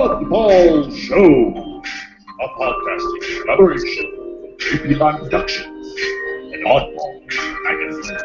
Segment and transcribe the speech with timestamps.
[0.00, 1.82] Oddball Show,
[2.40, 5.94] a podcasting collaboration of JP Productions
[6.54, 7.12] and Oddball
[7.64, 8.18] Magazine.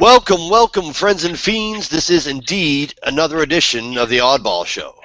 [0.00, 1.88] Welcome, welcome, friends and fiends.
[1.88, 4.96] This is indeed another edition of the Oddball Show.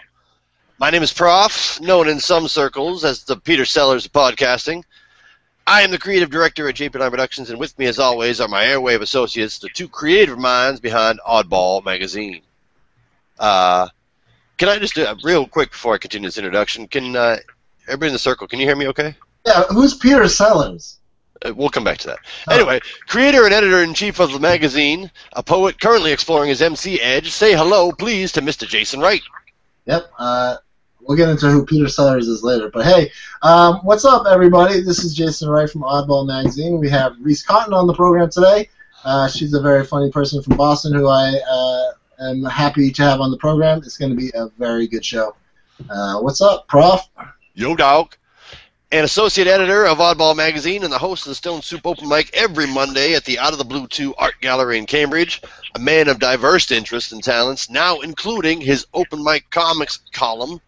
[0.80, 4.82] My name is Prof, known in some circles as the Peter Sellers of podcasting.
[5.72, 8.66] I am the creative director at JP Productions, and with me, as always, are my
[8.66, 12.42] airwave associates, the two creative minds behind Oddball Magazine.
[13.40, 13.88] Uh,
[14.58, 16.90] can I just do uh, real quick before I continue this introduction?
[16.90, 17.38] Can uh,
[17.88, 18.50] everybody in the circle?
[18.50, 18.90] Can you hear me?
[18.90, 19.16] Okay.
[19.46, 20.98] Yeah, who's Peter Sellers?
[21.42, 22.20] Uh, we'll come back to that.
[22.52, 27.00] Anyway, creator and editor in chief of the magazine, a poet currently exploring his MC
[27.00, 27.32] edge.
[27.32, 28.68] Say hello, please, to Mr.
[28.68, 29.22] Jason Wright.
[29.86, 30.12] Yep.
[31.08, 32.70] We'll get into who Peter Sellers is later.
[32.70, 34.82] But hey, um, what's up, everybody?
[34.82, 36.80] This is Jason Wright from Oddball Magazine.
[36.80, 38.70] We have Reece Cotton on the program today.
[39.04, 43.20] Uh, she's a very funny person from Boston who I uh, am happy to have
[43.20, 43.80] on the program.
[43.80, 45.36] It's going to be a very good show.
[45.90, 47.02] Uh, what's up, Prof?
[47.56, 48.16] Yo, dog.
[48.94, 52.30] An associate editor of Oddball Magazine and the host of the Stone Soup Open Mic
[52.34, 55.42] every Monday at the Out of the Blue 2 Art Gallery in Cambridge.
[55.76, 60.60] A man of diverse interests and talents, now including his Open Mic Comics column,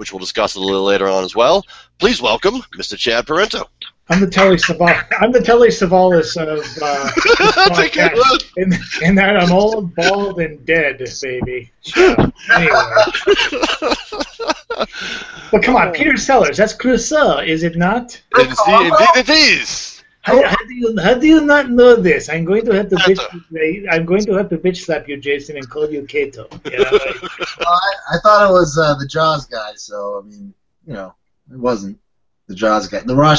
[0.00, 1.62] which we'll discuss a little later on as well.
[1.98, 2.96] Please welcome Mr.
[2.96, 3.66] Chad Parenteau.
[4.08, 5.04] I'm the Telly Savalas.
[5.20, 8.50] I'm the Telly Savalas of uh, this That's a good podcast.
[8.56, 11.70] In, in that I'm old, bald, and dead, baby.
[11.98, 12.32] Up.
[12.56, 12.72] Anyway.
[15.50, 16.56] But come on, Peter Sellers.
[16.56, 18.18] That's Clouseau, is it not?
[18.38, 19.99] Indeed, indeed it is.
[20.22, 22.28] How, how do you how do you not know this?
[22.28, 23.86] I'm going to have to bitch.
[23.90, 26.46] I'm going to have to bitch slap you, Jason, and call you Kato.
[26.64, 26.90] You know,
[27.58, 30.52] Well, I, I thought it was uh, the Jaws guy, so I mean,
[30.86, 31.14] you know,
[31.50, 31.98] it wasn't
[32.48, 33.00] the Jaws guy.
[33.00, 33.34] The Roy,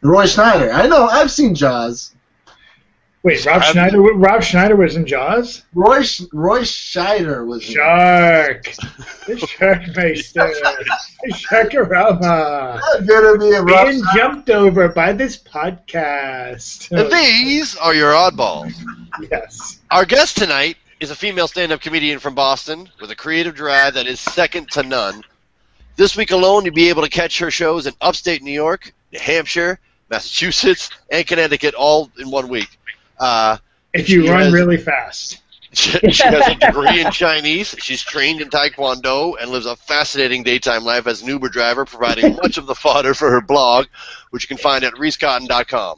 [0.00, 0.72] the Roy Schneider.
[0.72, 1.06] I know.
[1.06, 2.14] I've seen Jaws.
[3.24, 4.00] Wait, Rob I'm- Schneider.
[4.00, 5.62] Rob Schneider was in Jaws.
[5.74, 7.66] Roy Sch- Roy Scheider was.
[7.68, 8.64] in- Shark.
[9.26, 10.52] The Sharkmeister.
[11.24, 12.80] The Sharkarama.
[13.06, 16.90] Gonna be a rough Being jumped over by this podcast.
[16.90, 18.72] And these are your oddballs.
[19.30, 19.78] yes.
[19.90, 24.06] Our guest tonight is a female stand-up comedian from Boston with a creative drive that
[24.06, 25.22] is second to none.
[25.96, 29.18] This week alone, you'll be able to catch her shows in upstate New York, New
[29.20, 29.78] Hampshire,
[30.10, 32.68] Massachusetts, and Connecticut all in one week.
[33.18, 33.58] Uh,
[33.92, 35.40] If you run has- really fast.
[35.74, 37.74] she, she has a degree in Chinese.
[37.80, 42.36] She's trained in Taekwondo and lives a fascinating daytime life as an Uber driver, providing
[42.42, 43.86] much of the fodder for her blog,
[44.30, 45.96] which you can find at reececotton.com.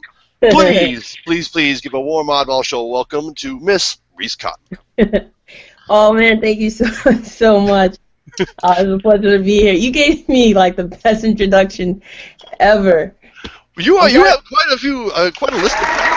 [0.51, 5.31] Please, please, please give a warm oddball show welcome to Miss Reece Cotton.
[5.89, 6.87] Oh man, thank you so
[7.23, 7.97] so much.
[8.63, 9.73] Uh, it's a pleasure to be here.
[9.75, 12.03] You gave me like the best introduction
[12.61, 13.15] ever.
[13.79, 16.16] You are you have quite a few, uh, quite a list of.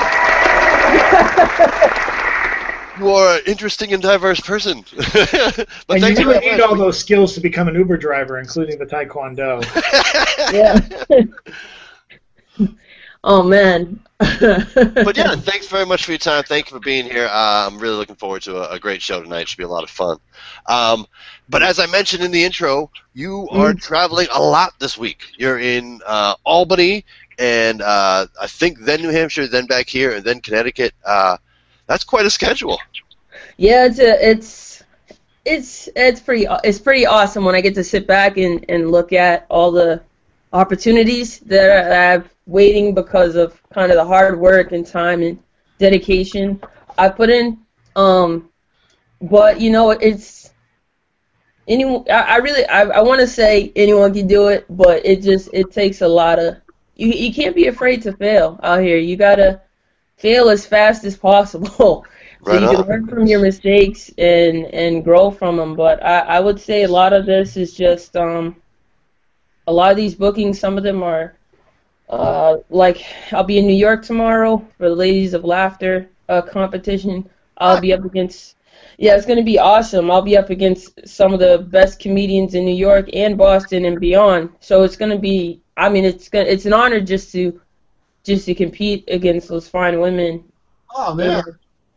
[3.00, 4.84] You are an interesting and diverse person.
[4.96, 5.06] but
[5.90, 8.78] And thank you you really need all those skills to become an Uber driver, including
[8.78, 9.64] the Taekwondo.
[10.52, 10.80] Yeah.
[13.24, 14.00] oh man.
[14.18, 16.44] but yeah, thanks very much for your time.
[16.44, 17.26] Thank you for being here.
[17.26, 19.42] Uh, I'm really looking forward to a, a great show tonight.
[19.42, 20.18] It should be a lot of fun.
[20.66, 21.06] Um,
[21.48, 25.24] but as I mentioned in the intro, you are traveling a lot this week.
[25.38, 27.06] You're in uh, Albany,
[27.40, 30.94] and uh, I think then New Hampshire, then back here, and then Connecticut.
[31.06, 31.38] Uh,
[31.88, 32.80] that's quite a schedule.
[33.58, 34.84] Yeah, it's a, it's
[35.46, 39.14] it's it's pretty it's pretty awesome when I get to sit back and, and look
[39.14, 40.02] at all the
[40.52, 45.40] opportunities that I have waiting because of kind of the hard work and time and
[45.78, 46.62] dedication
[46.98, 47.60] I put in.
[47.96, 48.50] Um,
[49.22, 50.52] but you know, it's
[51.70, 52.04] anyone.
[52.10, 55.50] I, I really I, I want to say anyone can do it, but it just
[55.54, 56.58] it takes a lot of
[57.00, 57.10] you.
[57.10, 58.98] You can't be afraid to fail out here.
[58.98, 59.62] You gotta
[60.18, 62.06] fail as fast as possible.
[62.46, 62.76] So Right you on.
[62.76, 65.76] can learn from your mistakes and and grow from them.
[65.76, 68.56] But I, I would say a lot of this is just um,
[69.68, 70.60] a lot of these bookings.
[70.60, 71.36] Some of them are
[72.10, 77.30] uh, like I'll be in New York tomorrow for the Ladies of Laughter uh, competition.
[77.57, 78.56] I'll be up against.
[79.00, 80.12] Yeah, it's going to be awesome.
[80.12, 83.98] I'll be up against some of the best comedians in New York and Boston and
[83.98, 84.50] beyond.
[84.60, 85.62] So it's going to be.
[85.78, 87.62] I mean, it's gonna, it's an honor just to
[88.25, 90.44] just to compete against those fine women.
[90.94, 91.42] Oh man,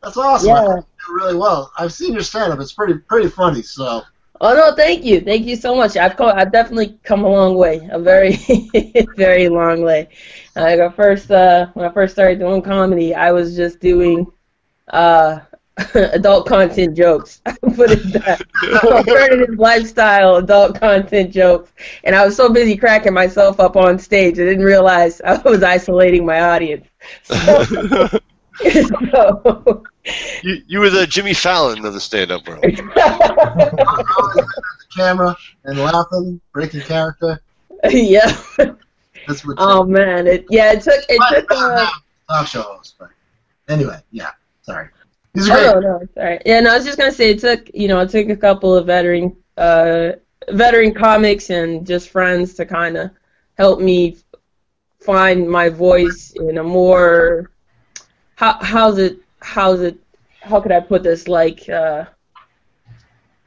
[0.00, 0.50] that's awesome.
[0.50, 0.62] Yeah.
[0.62, 1.72] I think you do really well.
[1.76, 2.60] I've seen your stand up.
[2.60, 3.62] It's pretty pretty funny.
[3.62, 4.04] So
[4.44, 5.96] Oh no, thank you, thank you so much.
[5.96, 8.38] I've come, I've definitely come a long way, a very,
[9.16, 10.08] very long way.
[10.56, 14.26] Like I first, uh, when I first started doing comedy, I was just doing
[14.88, 15.38] uh,
[15.94, 17.40] adult content jokes.
[17.46, 18.42] I put it that
[18.84, 21.72] alternative lifestyle adult content jokes,
[22.04, 25.62] and I was so busy cracking myself up on stage, I didn't realize I was
[25.62, 26.86] isolating my audience.
[27.22, 27.34] So,
[28.62, 29.82] so,
[30.42, 32.62] You, you were the Jimmy Fallon of the stand-up world.
[34.96, 37.40] camera and laughing, breaking character.
[37.90, 38.30] yeah.
[39.26, 39.56] That's what.
[39.58, 41.88] Oh man, it yeah, it took it But, took uh,
[42.28, 43.10] talk show host, but
[43.68, 44.30] anyway, yeah.
[44.62, 44.88] Sorry.
[45.34, 45.74] These Oh are great.
[45.74, 46.40] no, no, sorry.
[46.46, 48.74] Yeah, no, I was just gonna say it took you know it took a couple
[48.74, 50.12] of veteran uh
[50.50, 53.10] veteran comics and just friends to kind of
[53.56, 54.16] help me
[55.00, 57.50] find my voice in a more
[58.36, 59.98] how how's it how's it
[60.42, 62.04] how could I put this like uh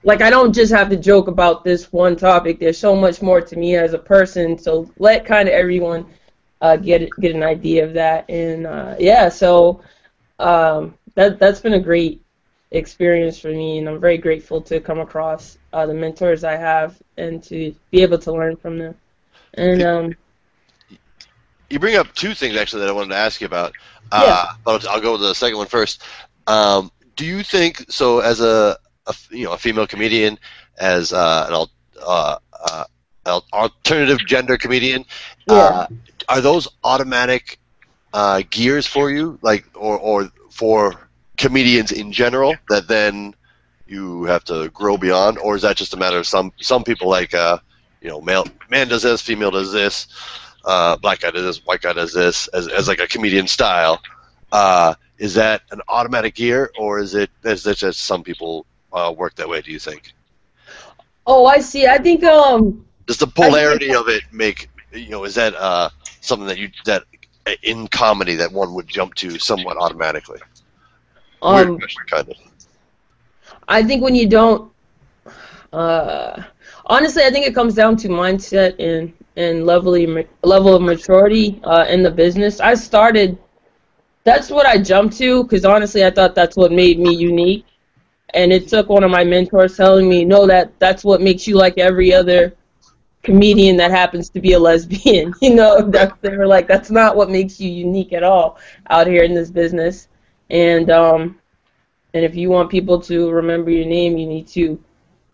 [0.04, 2.60] like I don't just have to joke about this one topic.
[2.60, 4.58] There's so much more to me as a person.
[4.58, 6.06] So let kind of everyone
[6.62, 8.30] uh, get get an idea of that.
[8.30, 9.82] And uh, yeah, so
[10.40, 12.22] um, that that's been a great
[12.72, 17.02] experience for me, and I'm very grateful to come across uh, the mentors I have
[17.18, 18.96] and to be able to learn from them.
[19.56, 20.16] And um,
[21.70, 23.74] You bring up two things actually that I wanted to ask you about.
[24.12, 26.04] Uh, But I'll, go with the second one first.
[26.48, 28.20] Um, do you think so?
[28.20, 28.78] As a,
[29.08, 30.38] a you know a female comedian,
[30.78, 31.68] as uh, an
[32.06, 32.38] uh,
[33.26, 35.06] uh, alternative gender comedian,
[35.48, 35.88] uh,
[36.28, 37.60] are those automatic
[38.14, 41.05] uh, gears for you, like or or for
[41.38, 43.34] comedians in general that then
[43.88, 47.10] you have to grow beyond, or is that just a matter of some some people
[47.10, 47.60] like uh,
[48.02, 50.08] you know male man does this, female does this,
[50.64, 54.02] uh, black guy does this, white guy does this as as like a comedian style.
[54.52, 59.14] Uh, is that an automatic gear, or is it is that just some people uh,
[59.16, 59.62] work that way?
[59.62, 60.14] Do you think?
[61.28, 61.88] oh, I see.
[61.88, 65.24] I think um, Does the polarity of it make you know?
[65.24, 65.90] Is that uh,
[66.22, 67.04] something that you that
[67.62, 70.40] in comedy that one would jump to somewhat automatically?
[71.42, 72.38] Um, question, kind of.
[73.68, 74.72] I think when you don't,
[75.74, 76.44] uh,
[76.86, 81.60] honestly, I think it comes down to mindset and and level of, level of maturity
[81.64, 82.60] uh, in the business.
[82.60, 83.38] I started.
[84.24, 87.66] That's what I jumped to because honestly, I thought that's what made me unique.
[88.34, 91.56] And it took one of my mentors telling me, "No, that that's what makes you
[91.56, 92.54] like every other
[93.24, 97.16] comedian that happens to be a lesbian." You know, that they were like, "That's not
[97.16, 98.58] what makes you unique at all
[98.90, 100.08] out here in this business."
[100.50, 101.40] And um,
[102.14, 104.82] and if you want people to remember your name, you need to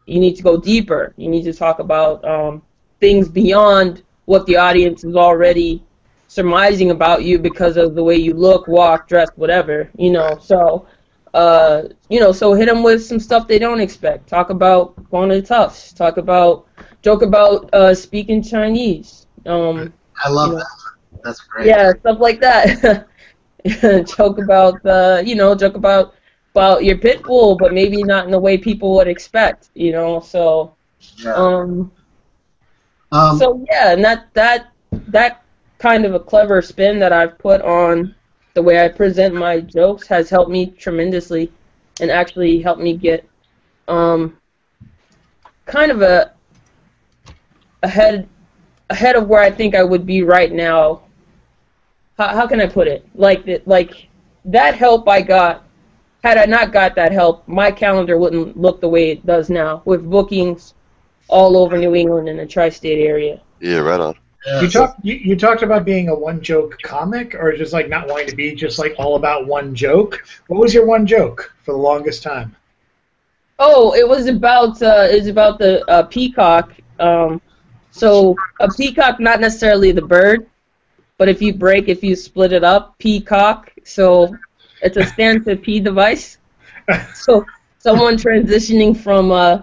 [0.06, 1.14] you need to go deeper.
[1.18, 2.62] You need to talk about um,
[3.00, 5.84] things beyond what the audience is already
[6.28, 9.90] surmising about you because of the way you look, walk, dress, whatever.
[9.98, 10.88] You know, so
[11.34, 14.28] uh, you know, so hit them with some stuff they don't expect.
[14.28, 15.94] Talk about going to the toughs.
[15.94, 16.68] Talk about
[17.02, 19.28] joke about uh, speaking Chinese.
[19.46, 19.94] Um,
[20.24, 20.58] I love Yeah.
[20.58, 20.68] that.
[21.24, 21.68] That's great.
[21.68, 23.08] yeah, stuff like that.
[24.18, 26.14] joke about the, you know, joke about
[26.54, 30.20] about your pit bull, but maybe not in the way people would expect, you know.
[30.20, 30.76] So,
[31.18, 31.36] Yeah.
[31.36, 31.92] um,
[33.12, 34.68] Um, so yeah, and that that
[35.08, 35.44] that
[35.80, 38.16] kind of a clever spin that I've put on
[38.54, 41.52] the way I present my jokes has helped me tremendously,
[42.00, 43.28] and actually helped me get
[43.88, 44.38] um
[45.66, 46.34] kind of a
[47.84, 48.28] ahead
[48.90, 51.02] ahead of where I think I would be right now.
[52.22, 53.06] How, how can I put it?
[53.16, 54.08] Like that, like
[54.46, 55.64] that help I got.
[56.24, 59.82] Had I not got that help, my calendar wouldn't look the way it does now,
[59.86, 60.76] with bookings
[61.30, 63.42] all over New England and the tri-state area.
[63.60, 64.14] Yeah, right on.
[64.46, 64.98] yeah, You so- talk.
[65.02, 68.36] You, you talked about being a one joke comic, or just like not wanting to
[68.36, 70.24] be just like all about one joke.
[70.48, 72.56] What was your one joke for the longest time?
[73.58, 76.72] Oh, it was about uh, it was about the uh, peacock.
[77.00, 77.42] Um,
[77.90, 80.46] so a peacock, not necessarily the bird,
[81.22, 83.72] but if you break, if you split it up, peacock.
[83.86, 84.40] So
[84.82, 86.40] it's a stand to pee device.
[87.14, 87.46] So
[87.78, 89.62] someone transitioning from uh,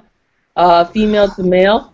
[0.57, 1.93] uh, female to male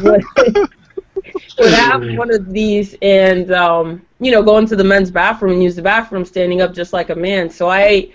[0.00, 0.24] would,
[1.58, 5.62] would have one of these and um, you know go into the men's bathroom and
[5.62, 7.50] use the bathroom standing up just like a man.
[7.50, 8.12] So I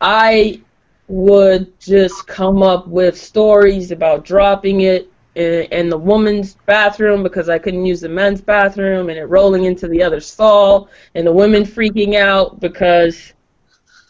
[0.00, 0.62] I
[1.08, 7.48] would just come up with stories about dropping it in, in the woman's bathroom because
[7.48, 11.32] I couldn't use the men's bathroom and it rolling into the other stall and the
[11.32, 13.32] women freaking out because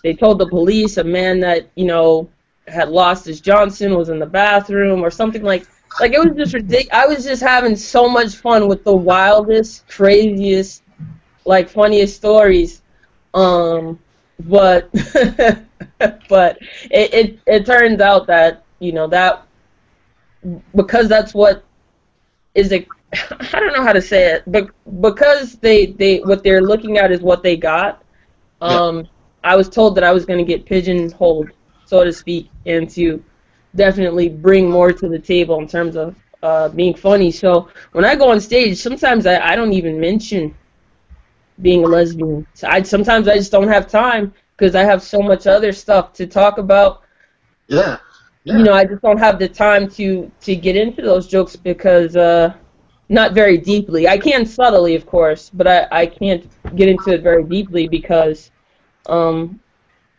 [0.02, 2.28] they told the police a man that, you know,
[2.66, 5.66] had lost his Johnson was in the bathroom or something like
[6.00, 6.88] like it was just ridiculous.
[6.92, 10.82] I was just having so much fun with the wildest, craziest,
[11.44, 12.82] like funniest stories.
[13.34, 13.98] Um,
[14.40, 14.90] but
[16.28, 16.58] but
[16.90, 19.46] it, it it turns out that you know that
[20.74, 21.64] because that's what
[22.54, 24.70] is a I don't know how to say it, but
[25.00, 28.02] because they they what they're looking at is what they got.
[28.60, 29.08] Um,
[29.44, 31.50] I was told that I was going to get pigeonholed,
[31.84, 33.22] so to speak, and to
[33.74, 37.30] definitely bring more to the table in terms of uh, being funny.
[37.30, 40.54] So when I go on stage, sometimes I, I don't even mention
[41.60, 42.46] being a lesbian.
[42.54, 46.12] So I sometimes I just don't have time because I have so much other stuff
[46.14, 47.02] to talk about.
[47.68, 47.98] Yeah.
[48.44, 48.58] Yeah.
[48.58, 52.16] You know, I just don't have the time to to get into those jokes because
[52.16, 52.54] uh,
[53.08, 54.08] not very deeply.
[54.08, 56.44] I can subtly, of course, but I I can't
[56.76, 58.50] get into it very deeply because
[59.06, 59.60] um,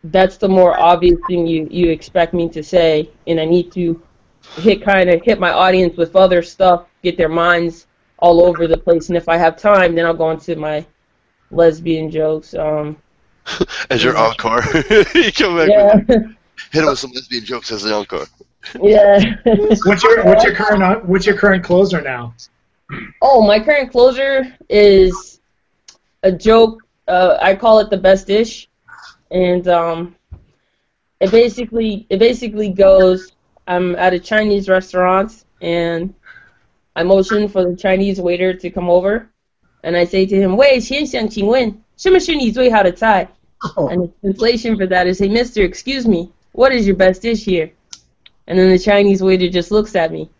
[0.04, 4.00] that's the more obvious thing you you expect me to say, and I need to
[4.56, 7.86] hit kind of hit my audience with other stuff, get their minds
[8.18, 10.84] all over the place, and if I have time, then I'll go into my
[11.50, 12.54] lesbian jokes.
[12.54, 12.96] Um,
[13.90, 14.62] As your encore,
[15.14, 16.36] you come back yeah, with,
[16.73, 18.25] hit him with some lesbian jokes as an encore.
[18.81, 19.35] yeah.
[19.85, 22.33] What's your what's your current uh, what's your current closer now?
[23.21, 25.39] oh, my current closer is
[26.23, 26.81] a joke.
[27.07, 28.67] Uh, I call it the best dish,
[29.31, 30.15] and um,
[31.19, 33.31] it basically it basically goes.
[33.67, 36.13] I'm at a Chinese restaurant, and
[36.95, 39.29] I motion for the Chinese waiter to come over,
[39.83, 43.29] and I say to him, 喂，先生，请问什么是你最好的菜？
[43.75, 47.22] Oh, And the translation for that is, hey, mister, excuse me, what is your best
[47.22, 47.72] dish here?
[48.46, 50.30] And then the Chinese waiter just looks at me.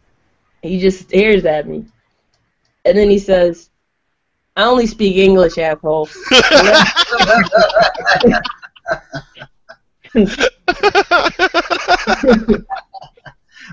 [0.62, 1.84] He just stares at me.
[2.84, 3.70] And then he says,
[4.56, 6.08] I only speak English, asshole.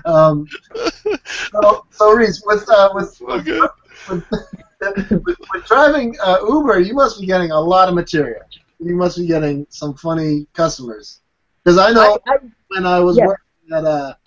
[0.04, 0.48] um,
[1.24, 3.60] so, so Reece, with uh, with, Okay.
[4.10, 4.24] with,
[5.10, 8.42] with, with driving uh, Uber, you must be getting a lot of material.
[8.80, 11.20] You must be getting some funny customers.
[11.64, 12.36] Because I know I, I,
[12.68, 13.26] when I was Yeah.
[13.26, 14.18] working at a,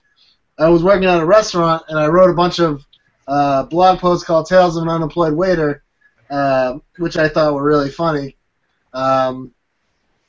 [0.58, 2.86] I was working at a restaurant and I wrote a bunch of
[3.27, 5.84] uh, blog posts called "Tales of an Unemployed Waiter,"
[6.30, 8.38] uh, which I thought were really funny.
[8.94, 9.51] Um,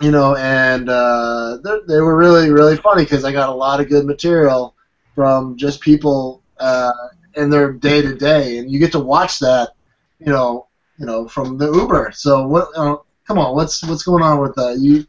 [0.01, 3.81] you know, and uh, they they were really really funny because I got a lot
[3.81, 4.75] of good material
[5.15, 6.93] from just people uh,
[7.35, 9.71] in their day to day, and you get to watch that,
[10.19, 10.67] you know,
[10.99, 12.13] you know, from the Uber.
[12.15, 12.69] So what?
[12.77, 12.97] Uh,
[13.27, 14.79] come on, what's what's going on with that?
[14.79, 15.07] You,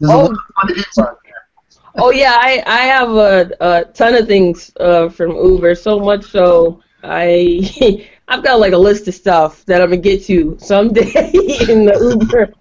[0.00, 0.20] there's a Oh.
[0.20, 1.18] lot of funny people.
[1.96, 5.74] Oh yeah, I, I have a, a ton of things uh, from Uber.
[5.74, 10.24] So much so, I I've got like a list of stuff that I'm gonna get
[10.24, 11.02] to someday
[11.68, 12.52] in the Uber.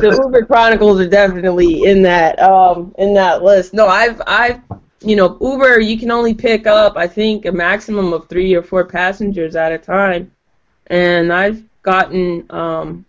[0.00, 3.74] the Uber Chronicles are definitely in that um in that list.
[3.74, 4.60] No, I've I've
[5.00, 8.62] you know Uber you can only pick up I think a maximum of three or
[8.62, 10.32] four passengers at a time,
[10.88, 13.04] and I've gotten um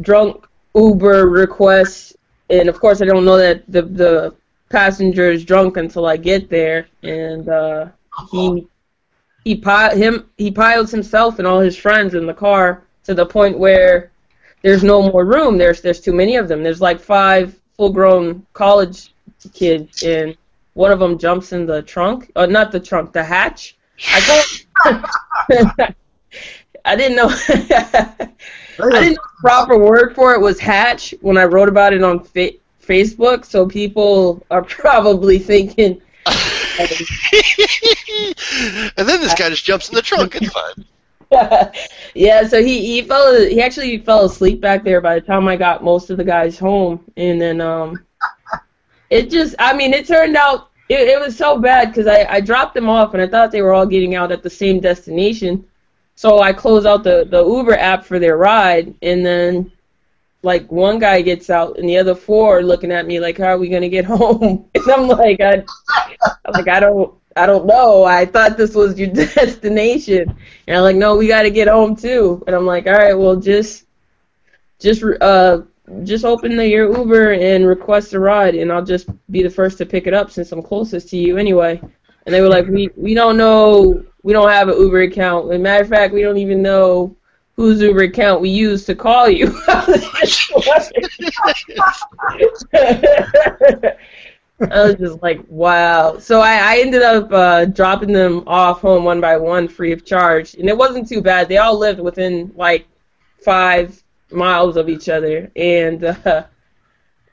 [0.00, 2.16] drunk Uber requests,
[2.48, 4.34] and of course I don't know that the the
[4.70, 7.88] passenger is drunk until I get there, and uh,
[8.30, 8.66] he
[9.44, 13.26] he pi- him he piles himself and all his friends in the car to the
[13.26, 14.10] point where
[14.62, 15.58] there's no more room.
[15.58, 16.62] There's there's too many of them.
[16.62, 19.12] There's like five full-grown college
[19.52, 20.36] kids, and
[20.74, 22.30] one of them jumps in the trunk.
[22.36, 23.76] Uh, not the trunk, the hatch.
[24.06, 24.44] I
[26.84, 27.28] I didn't know.
[28.82, 32.02] I didn't know the proper word for it was hatch when I wrote about it
[32.02, 33.44] on fa- Facebook.
[33.44, 36.00] So people are probably thinking.
[36.28, 36.38] and
[39.08, 40.36] then this guy just jumps in the trunk.
[40.36, 40.84] It's fine.
[42.14, 45.56] yeah, so he he fell he actually fell asleep back there by the time I
[45.56, 48.04] got most of the guys home, and then um,
[49.10, 52.40] it just I mean it turned out it, it was so bad because I I
[52.40, 55.64] dropped them off and I thought they were all getting out at the same destination,
[56.16, 59.70] so I close out the the Uber app for their ride, and then
[60.42, 63.48] like one guy gets out and the other four are looking at me like how
[63.48, 64.66] are we gonna get home?
[64.74, 65.62] And i'm like i
[66.44, 68.02] I'm like i don't i don't know.
[68.04, 70.36] I thought this was your destination.
[70.66, 72.42] And i'm like no we gotta get home too.
[72.46, 73.86] And i'm like all right well just
[74.80, 75.62] just uh
[76.04, 79.78] just open the, your uber and request a ride and i'll just be the first
[79.78, 81.80] to pick it up since i'm closest to you anyway.
[82.26, 85.50] And they were like we we don't know we don't have an uber account.
[85.50, 87.16] As a matter of fact we don't even know
[87.60, 89.54] whose Uber account we use to call you.
[89.68, 89.82] I
[94.62, 96.16] was just like, wow.
[96.16, 100.06] So I, I ended up uh, dropping them off home one by one, free of
[100.06, 101.50] charge, and it wasn't too bad.
[101.50, 102.86] They all lived within like
[103.44, 106.44] five miles of each other, and uh,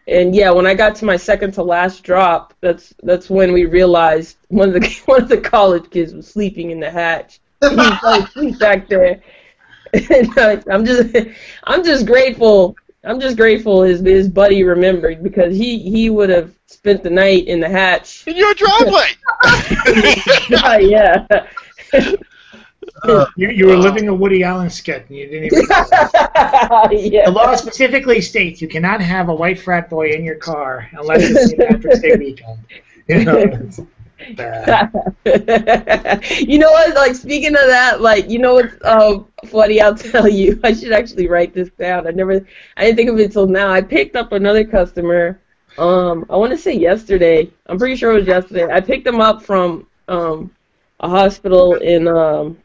[0.10, 3.64] and yeah, when I got to my second to last drop, that's that's when we
[3.64, 7.40] realized one of the one of the college kids was sleeping in the hatch.
[7.62, 9.22] He was like asleep back there.
[10.10, 11.16] And, uh, I'm just
[11.64, 12.76] I'm just grateful.
[13.04, 17.48] I'm just grateful his his buddy remembered because he he would have spent the night
[17.48, 18.26] in the hatch.
[18.28, 19.10] In your driveway.
[20.64, 21.26] Uh, yeah.
[23.36, 25.62] You, you were living a Woody Allen skit, and you didn't even.
[27.14, 27.26] yeah.
[27.26, 31.24] The law specifically states you cannot have a white frat boy in your car unless
[31.24, 31.60] it's St.
[31.60, 32.60] Patrick's Day weekend.
[33.08, 33.70] You know,
[34.30, 34.36] you
[36.58, 36.96] know what?
[36.96, 39.82] Like speaking of that, like you know what's um, funny?
[39.82, 40.60] I'll tell you.
[40.64, 42.08] I should actually write this down.
[42.08, 42.46] I never,
[42.78, 43.70] I didn't think of it until now.
[43.72, 45.40] I picked up another customer.
[45.78, 47.52] Um, I want to say yesterday.
[47.68, 48.72] I'm pretty sure it was yesterday.
[48.72, 50.52] I picked them up from um,
[51.00, 52.58] a hospital in um,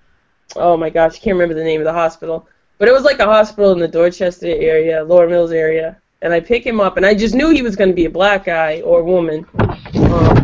[0.57, 3.19] oh my gosh, I can't remember the name of the hospital, but it was like
[3.19, 5.99] a hospital in the Dorchester area, Lower Mills area.
[6.23, 8.11] And I pick him up, and I just knew he was going to be a
[8.11, 9.45] black guy or woman.
[9.59, 10.42] Um,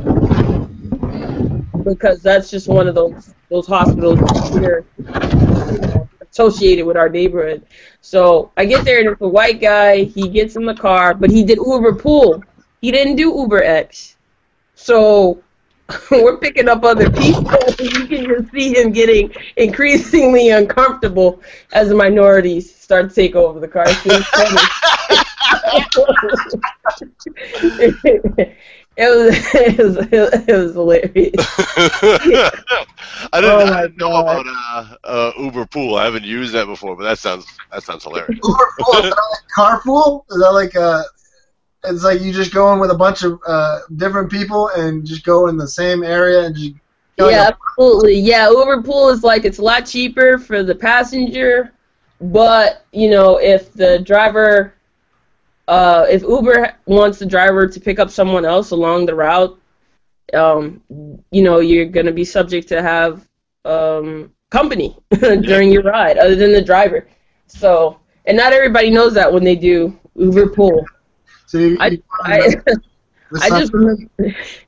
[1.89, 4.85] because that's just one of those those hospitals here
[6.31, 7.67] associated with our neighborhood.
[8.01, 10.05] So I get there and it's a white guy.
[10.05, 12.43] He gets in the car, but he did Uber Pool.
[12.81, 14.17] He didn't do Uber X.
[14.75, 15.43] So
[16.11, 17.57] we're picking up other people.
[17.81, 21.41] You can just see him getting increasingly uncomfortable
[21.73, 23.87] as the minorities start to take over the car.
[29.55, 31.35] It was it was it was hilarious.
[33.33, 35.97] I didn't, Oh I didn't know about uh, uh, Uber Pool.
[35.97, 38.41] I haven't used that before, but that sounds that sounds hilarious.
[38.43, 40.25] Uber pool, is that like carpool?
[40.31, 41.03] Is that like uh
[41.85, 45.25] It's like you just go in with a bunch of uh, different people and just
[45.25, 46.73] go in the same area and just.
[47.19, 48.15] Yeah, absolutely.
[48.19, 51.73] Yeah, Uber Pool is like it's a lot cheaper for the passenger,
[52.21, 54.75] but you know if the driver,
[55.69, 59.61] uh, if Uber wants the driver to pick up someone else along the route,
[60.33, 60.83] um,
[61.31, 63.29] you know you're gonna be subject to have
[63.67, 67.07] um, company during your ride, other than the driver.
[67.49, 70.87] So, and not everybody knows that when they do Uber Pool.
[71.47, 72.57] So you, I, you, I,
[73.43, 73.73] I just.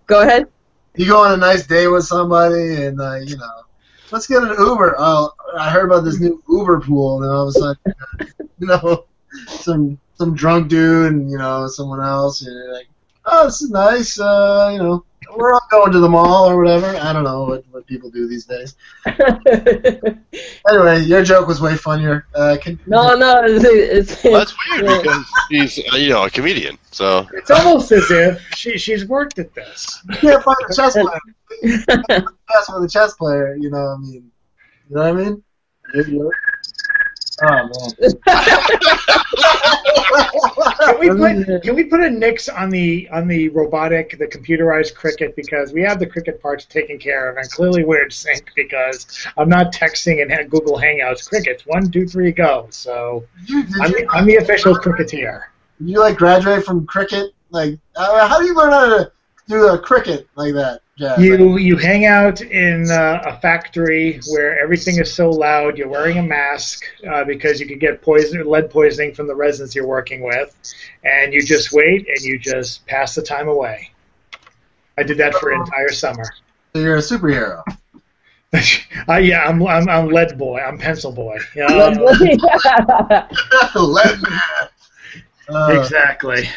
[0.06, 0.48] Go ahead.
[0.96, 3.62] you go on a nice day with somebody and uh, you know
[4.10, 7.54] let's get an uber oh i heard about this new uber pool and all of
[7.54, 7.94] a sudden
[8.58, 9.04] you know
[9.46, 12.86] some some drunk dude and you know someone else and you're like
[13.24, 15.02] oh this is nice uh, you know
[15.34, 16.88] we're all going to the mall or whatever.
[16.96, 18.74] I don't know what, what people do these days.
[20.68, 22.26] Anyway your joke was way funnier.
[22.34, 26.30] Uh, can, no, no, it's, it's, Well, that's weird because he's uh, you know a
[26.30, 26.78] comedian.
[26.90, 27.26] So.
[27.32, 30.02] It's almost as if she she's worked at this.
[30.10, 31.20] you can't find a chess player.
[32.08, 34.30] Chess with a chess player you know what i mean
[34.88, 35.42] you know what i mean
[37.42, 37.70] Idiot.
[37.72, 37.92] oh
[40.80, 41.08] Can we
[41.44, 45.72] put can we put a nix on the on the robotic, the computerized cricket because
[45.72, 49.48] we have the cricket parts taken care of, and clearly we're in sync because I'm
[49.48, 51.64] not texting and ha- Google Hangouts crickets.
[51.66, 52.66] One, two, three, go.
[52.70, 55.50] So Did you, did I'm the, I'm the official cricketer.
[55.78, 57.32] did you like graduate from cricket?
[57.50, 59.12] Like, uh, how do you learn how to
[59.48, 61.18] do a cricket like that, Jack?
[61.18, 65.78] You you hang out in uh, a factory where everything is so loud.
[65.78, 69.74] You're wearing a mask uh, because you could get poison, lead poisoning from the resins
[69.74, 70.54] you're working with,
[71.02, 73.90] and you just wait and you just pass the time away.
[74.98, 76.24] I did that for an entire summer.
[76.74, 77.62] So you're a superhero.
[79.08, 80.60] uh, yeah, I'm, I'm I'm lead boy.
[80.60, 81.38] I'm pencil boy.
[81.54, 81.88] You know?
[83.74, 84.30] Let me-
[85.52, 86.48] uh, exactly.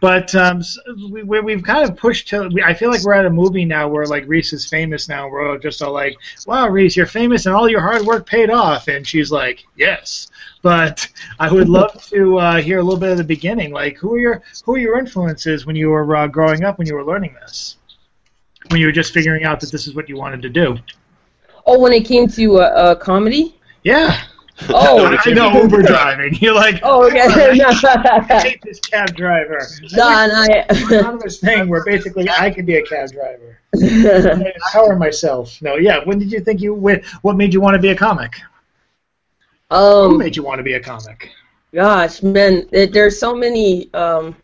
[0.00, 0.78] But um, s-
[1.10, 2.50] we, we- we've kind of pushed to.
[2.64, 5.28] I feel like we're at a movie now where like Reece is famous now.
[5.28, 8.50] We're all just all like, "Wow, Reece, you're famous, and all your hard work paid
[8.50, 10.28] off." And she's like, "Yes."
[10.62, 11.06] But
[11.38, 13.72] I would love to uh, hear a little bit of the beginning.
[13.72, 16.78] Like, who are your who are your influences when you were uh, growing up?
[16.78, 17.76] When you were learning this?
[18.70, 20.76] When you were just figuring out that this is what you wanted to do?
[21.70, 23.54] oh, when it came to uh, uh, comedy?
[23.82, 24.22] Yeah.
[24.70, 26.34] Oh, I know Uber driving.
[26.34, 27.20] You're like, oh, okay.
[27.22, 29.60] I hate this cab driver.
[29.92, 33.58] no, no, autonomous thing where basically I could be a cab driver.
[33.76, 35.60] I empower myself.
[35.62, 35.98] No, yeah.
[36.04, 36.74] When did you think you?
[36.74, 38.34] wh- What made you want to be a comic?
[39.70, 41.30] Who um, made you want to be a comic?
[41.74, 44.34] gosh, man, it, there's so many, um,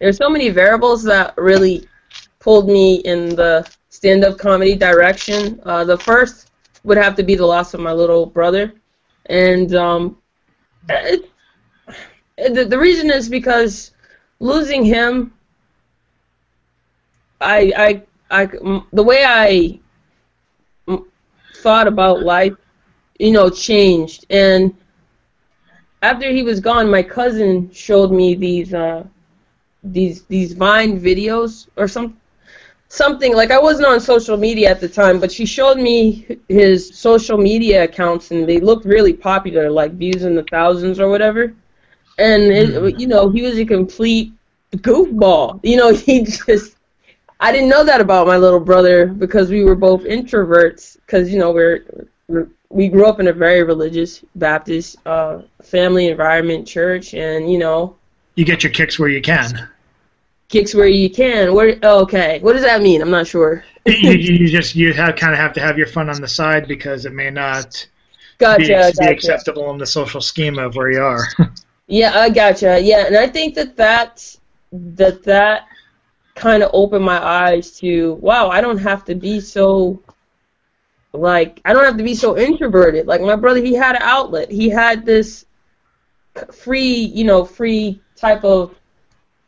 [0.00, 1.88] there's so many variables that really
[2.40, 5.60] pulled me in the stand-up comedy direction.
[5.64, 6.50] Uh, the first
[6.82, 8.74] would have to be the loss of my little brother,
[9.26, 10.18] and um,
[10.88, 11.30] it,
[12.36, 13.92] the, the reason is because
[14.40, 15.32] losing him,
[17.40, 17.72] I,
[18.30, 18.46] I, I,
[18.92, 19.80] the way I
[21.56, 22.54] thought about life,
[23.18, 24.26] you know, changed.
[24.30, 24.74] And
[26.02, 29.04] after he was gone, my cousin showed me these, uh,
[29.82, 32.20] these, these Vine videos or some,
[32.88, 36.96] something like I wasn't on social media at the time, but she showed me his
[36.96, 41.54] social media accounts, and they looked really popular, like views in the thousands or whatever.
[42.18, 44.32] And it, you know, he was a complete
[44.76, 45.60] goofball.
[45.62, 46.76] You know, he just
[47.40, 50.96] I didn't know that about my little brother because we were both introverts.
[51.04, 51.84] Because you know we're,
[52.28, 57.58] we're we grew up in a very religious Baptist uh, family environment, church, and you
[57.58, 57.96] know
[58.36, 59.68] You get your kicks where you can.
[60.48, 61.54] Kicks where you can.
[61.54, 63.02] Where okay, what does that mean?
[63.02, 63.64] I'm not sure.
[63.86, 66.68] you, you just you have kind of have to have your fun on the side
[66.68, 67.86] because it may not
[68.38, 69.00] Gotcha, be, gotcha.
[69.00, 71.26] be acceptable in the social schema of where you are.
[71.86, 72.80] Yeah, I gotcha.
[72.80, 74.36] Yeah, and I think that that
[74.72, 75.66] that that
[76.34, 80.02] kind of opened my eyes to wow, I don't have to be so
[81.12, 83.06] like I don't have to be so introverted.
[83.06, 84.50] Like my brother, he had an outlet.
[84.50, 85.44] He had this
[86.52, 88.74] free, you know, free type of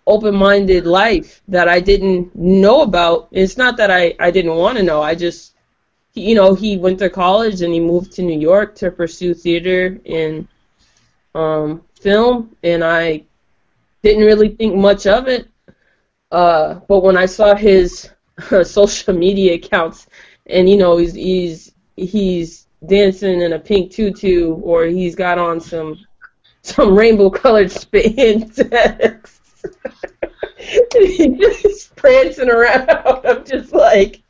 [0.06, 3.28] open-minded life that I didn't know about.
[3.32, 5.02] It's not that I I didn't want to know.
[5.02, 5.56] I just
[6.16, 10.00] you know, he went to college and he moved to New York to pursue theater
[10.06, 10.48] and
[11.34, 13.24] um, film, and I
[14.02, 15.48] didn't really think much of it.
[16.32, 18.08] Uh, but when I saw his
[18.64, 20.06] social media accounts,
[20.46, 25.60] and you know he's he's he's dancing in a pink tutu, or he's got on
[25.60, 25.98] some
[26.62, 29.35] some rainbow colored spandex,
[30.92, 32.88] he's just prancing around.
[32.90, 34.22] I'm just like.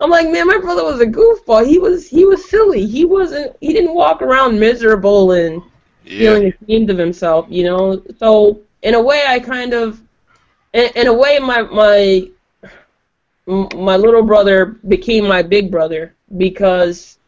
[0.00, 1.66] I'm like, man, my brother was a goofball.
[1.66, 2.86] He was he was silly.
[2.86, 5.62] He wasn't he didn't walk around miserable and
[6.04, 6.36] Yeah.
[6.36, 8.02] feeling ashamed of himself, you know.
[8.18, 10.00] So in a way, I kind of,
[10.72, 12.28] in, in a way, my my
[13.46, 17.18] my little brother became my big brother because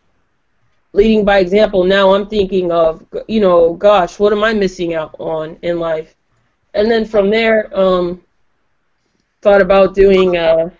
[0.92, 1.84] leading by example.
[1.84, 6.14] Now I'm thinking of, you know, gosh, what am I missing out on in life?
[6.76, 8.22] And then from there, um,
[9.42, 10.36] thought about doing.
[10.36, 10.70] Uh,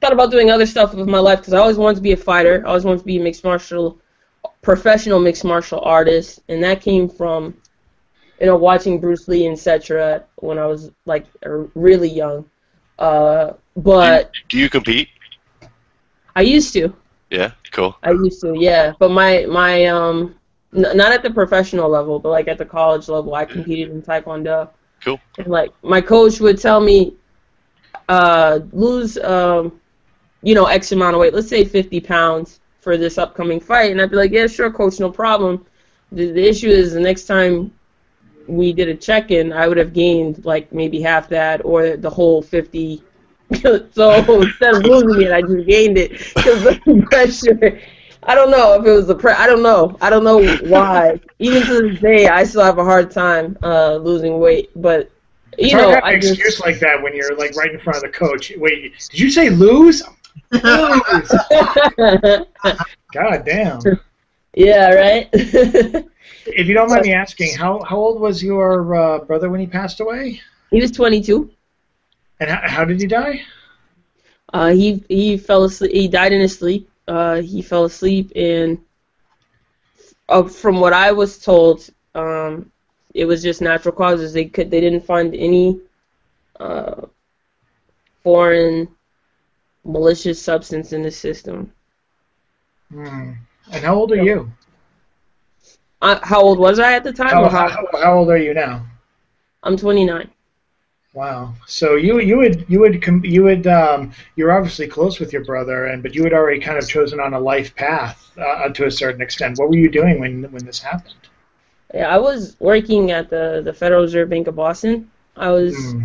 [0.00, 2.16] Thought about doing other stuff with my life because I always wanted to be a
[2.16, 2.62] fighter.
[2.64, 3.98] I always wanted to be a mixed martial
[4.62, 7.56] professional mixed martial artist, and that came from,
[8.40, 10.24] you know, watching Bruce Lee, etc.
[10.36, 11.26] When I was like
[11.74, 12.48] really young.
[12.98, 15.08] Uh, but do you compete?
[16.36, 16.94] I used to,
[17.30, 17.96] Yeah, cool.
[18.02, 18.92] I used to, yeah.
[18.98, 20.36] But my my um,
[20.74, 24.02] n- not at the professional level, but like at the college level, I competed in
[24.02, 24.70] Taekwondo.
[25.02, 25.20] Cool.
[25.38, 27.14] And like my coach would tell me,
[28.08, 29.80] uh, lose um,
[30.42, 31.34] you know, X amount of weight.
[31.34, 35.00] Let's say 50 pounds for this upcoming fight, and I'd be like, yeah, sure, coach,
[35.00, 35.66] no problem.
[36.12, 37.72] The, the issue is the next time
[38.46, 42.40] we did a check-in, I would have gained like maybe half that or the whole
[42.40, 43.02] 50.
[43.62, 47.80] so instead of losing it, I just gained it because of the pressure.
[48.22, 49.32] I don't know if it was the pre.
[49.32, 49.96] I don't know.
[50.00, 51.20] I don't know why.
[51.38, 54.70] Even to this day, I still have a hard time uh, losing weight.
[54.76, 55.10] But
[55.58, 57.72] you know, hard to have I an just excuse like that when you're like right
[57.72, 58.52] in front of the coach.
[58.56, 60.02] Wait, did you say lose?
[60.50, 60.62] Lose.
[63.12, 63.80] God damn.
[64.54, 65.28] yeah, right.
[66.50, 69.66] If you don't mind me asking, how how old was your uh, brother when he
[69.66, 70.40] passed away?
[70.70, 71.50] he was 22.
[72.40, 73.42] And how, how did he die?
[74.52, 75.92] Uh, he he fell asleep.
[75.92, 76.87] He died in his sleep.
[77.08, 78.78] Uh, he fell asleep, and
[80.28, 82.70] uh, from what I was told, um,
[83.14, 84.32] it was just natural causes.
[84.32, 85.80] They could they didn't find any
[86.60, 87.06] uh,
[88.22, 88.88] foreign
[89.84, 91.72] malicious substance in the system.
[92.92, 93.32] Hmm.
[93.72, 94.50] And how old are you?
[96.00, 97.30] Uh, how old was I at the time?
[97.30, 98.86] How, how- how, how old are you now?
[99.62, 100.30] I'm 29.
[101.14, 101.54] Wow.
[101.66, 105.86] So you you would you would you would um, you're obviously close with your brother,
[105.86, 108.90] and but you had already kind of chosen on a life path uh, to a
[108.90, 109.58] certain extent.
[109.58, 111.28] What were you doing when when this happened?
[111.94, 115.10] Yeah, I was working at the the Federal Reserve Bank of Boston.
[115.36, 116.02] I was Hmm.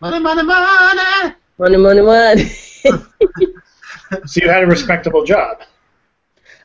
[0.00, 1.34] Money, money, money.
[1.58, 2.50] money, money, money.
[4.26, 5.62] So you had a respectable job,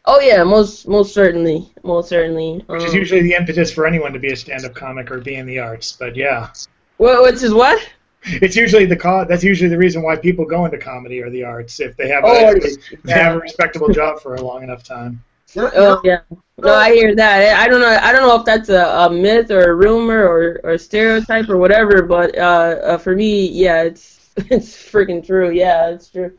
[0.06, 2.64] oh yeah, most most certainly, most certainly.
[2.68, 5.36] which is Um, usually the impetus for anyone to be a stand-up comic or be
[5.36, 5.92] in the arts.
[5.94, 6.50] But yeah,
[6.98, 7.82] What, what's his what?
[8.28, 11.44] it's usually the co- that's usually the reason why people go into comedy or the
[11.44, 14.64] arts if they have a, Oh, if they have a respectable job for a long
[14.64, 15.24] enough time.
[15.54, 16.20] You know, you Oh yeah.
[16.58, 17.60] No, I hear that.
[17.60, 18.00] I don't know.
[18.02, 21.58] I don't know if that's a, a myth or a rumor or, or stereotype or
[21.58, 22.02] whatever.
[22.02, 25.52] But uh, uh, for me, yeah, it's it's freaking true.
[25.52, 26.38] Yeah, it's true.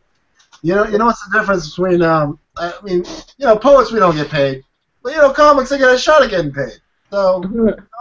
[0.63, 3.05] you know, you know what's the difference between um, I mean,
[3.39, 4.65] you know, poets we don't get paid,
[5.03, 6.79] but you know, comics they get a shot at getting paid.
[7.11, 7.43] So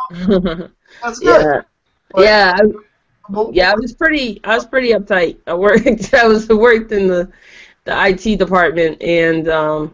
[1.04, 1.42] that's good.
[1.42, 1.62] yeah.
[2.16, 2.62] But- Yeah, I,
[3.52, 3.72] yeah.
[3.72, 4.40] I was pretty.
[4.44, 5.38] I was pretty uptight.
[5.48, 6.14] I worked.
[6.14, 7.32] I was worked in the
[7.86, 9.94] the IT department, and um,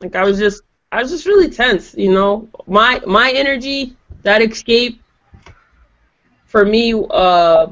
[0.00, 0.62] like I was just.
[0.92, 1.94] I was just really tense.
[1.96, 5.02] You know, my my energy, that escape,
[6.46, 7.68] for me, uh,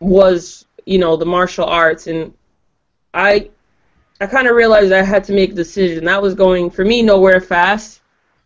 [0.00, 2.32] was you know the martial arts, and
[3.14, 3.50] I.
[4.22, 6.04] I kind of realized I had to make a decision.
[6.04, 8.02] That was going for me nowhere fast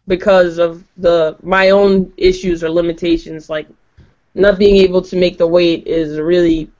[0.06, 3.66] because of the my own issues or limitations like
[4.34, 6.70] not being able to make the weight is really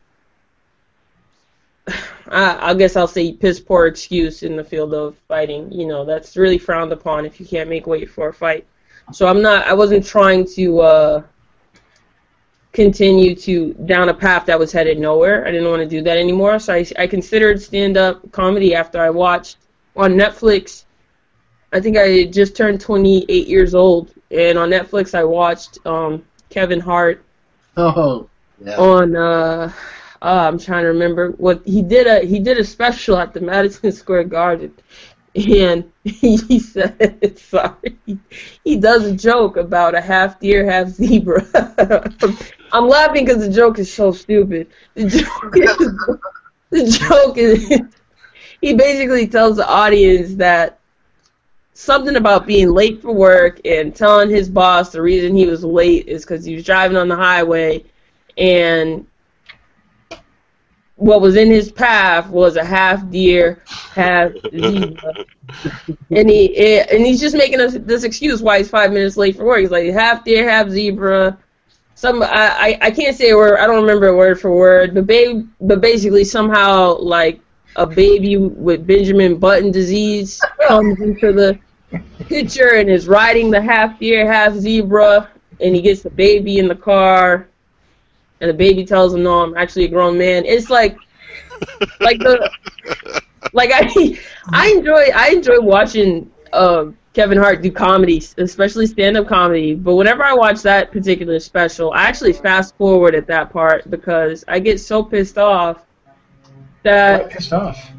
[2.29, 5.71] I, I guess I'll say piss poor excuse in the field of fighting.
[5.71, 8.67] You know, that's really frowned upon if you can't make weight for a fight.
[9.13, 11.23] So I'm not I wasn't trying to uh
[12.73, 15.47] continue to down a path that was headed nowhere.
[15.47, 19.11] I didn't want to do that anymore, so I, I considered stand-up comedy after I
[19.11, 19.59] watched
[19.95, 20.85] on Netflix.
[21.73, 26.81] I think I just turned 28 years old, and on Netflix I watched um, Kevin
[26.81, 27.24] Hart
[27.77, 28.29] Oh,
[28.65, 28.77] yeah.
[28.79, 29.17] on.
[29.17, 29.73] Uh,
[30.23, 32.07] uh, I'm trying to remember what he did.
[32.07, 34.73] A he did a special at the Madison Square Garden,
[35.35, 37.99] and he said, "Sorry."
[38.65, 41.45] He does a joke about a half deer, half zebra.
[42.73, 44.69] I'm laughing because the joke is so stupid.
[44.95, 45.99] The joke is,
[46.71, 47.81] the joke is
[48.61, 50.81] he basically tells the audience that
[51.75, 56.09] something about being late for work and telling his boss the reason he was late
[56.09, 57.85] is because he was driving on the highway
[58.39, 59.07] and
[60.97, 65.15] what was in his path was a half deer, half zebra,
[66.11, 69.45] and he and he's just making us this excuse why he's five minutes late for
[69.45, 69.61] work.
[69.61, 71.37] He's like half deer, half zebra.
[71.97, 73.59] Some I, I, I can't say a word.
[73.59, 77.41] I don't remember a word for word, but babe, but basically somehow like
[77.77, 81.59] a baby with Benjamin Button disease comes into the
[82.29, 85.31] picture and is riding the half deer, half zebra,
[85.61, 87.49] and he gets the baby in the car,
[88.41, 90.97] and the baby tells him, "No, I'm actually a grown man." It's like,
[92.01, 92.51] like the,
[93.53, 94.19] like I,
[94.53, 99.75] I enjoy I enjoy watching uh, Kevin Hart do comedy, especially stand-up comedy.
[99.75, 104.45] But whenever I watch that particular special, I actually fast forward at that part because
[104.49, 105.87] I get so pissed off
[106.83, 107.91] that pissed off?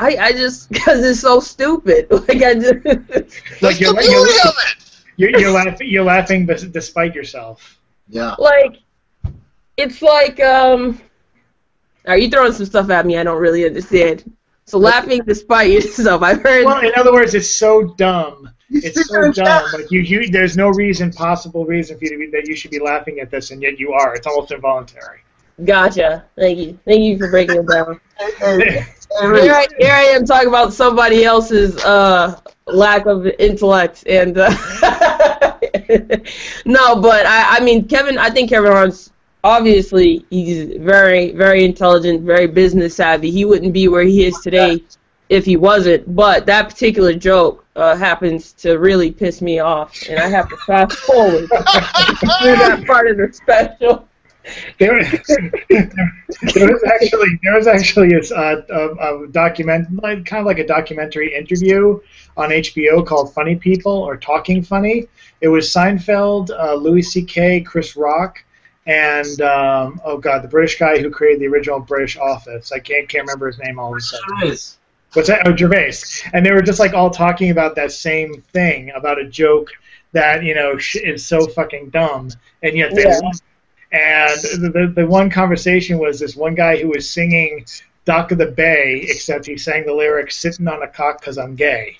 [0.00, 2.06] I, I just because it's so stupid.
[2.10, 2.82] Like I just.
[2.84, 4.86] That's Like, the you're- beauty you're- of it.
[5.16, 5.86] You're, you're laughing.
[5.88, 7.78] You're laughing despite yourself.
[8.08, 8.34] Yeah.
[8.38, 8.78] like
[9.76, 11.00] it's like um
[12.06, 14.24] are you throwing some stuff at me I don't really understand.
[14.64, 16.22] So laughing despite yourself.
[16.22, 18.50] I've heard Well, in other words, it's so dumb.
[18.70, 19.64] It's so dumb.
[19.74, 22.70] Like you, you, there's no reason, possible reason for you to be that you should
[22.70, 24.14] be laughing at this, and yet you are.
[24.14, 25.20] It's almost involuntary.
[25.64, 26.24] gotcha.
[26.36, 26.78] Thank you.
[26.84, 28.00] Thank you for breaking it down.
[29.18, 34.48] Here I, here I am talking about somebody else's uh lack of intellect and uh,
[36.64, 39.10] no, but I, I mean Kevin I think Kevin Hart's
[39.42, 43.30] obviously he's very very intelligent, very business savvy.
[43.30, 44.84] He wouldn't be where he is today
[45.30, 46.14] if he wasn't.
[46.14, 50.56] But that particular joke uh, happens to really piss me off, and I have to
[50.58, 54.06] fast forward through that part of the special.
[54.78, 55.00] There,
[56.54, 60.66] there was actually there was actually a, a, a document, like, kind of like a
[60.66, 62.00] documentary interview
[62.36, 65.06] on HBO called "Funny People" or "Talking Funny."
[65.40, 68.42] It was Seinfeld, uh, Louis C.K., Chris Rock,
[68.86, 72.72] and um, oh god, the British guy who created the original British Office.
[72.72, 74.26] I can't can't remember his name all of a sudden.
[75.12, 75.46] What's that?
[75.46, 75.92] Oh, Gervais.
[76.32, 79.68] And they were just like all talking about that same thing about a joke
[80.12, 82.30] that you know is so fucking dumb,
[82.62, 83.18] and yet they Yeah.
[83.18, 83.40] love it.
[83.92, 87.66] And the, the the one conversation was this one guy who was singing
[88.04, 91.56] "Dock of the Bay," except he sang the lyrics "Sitting on a cock because I'm
[91.56, 91.96] gay,"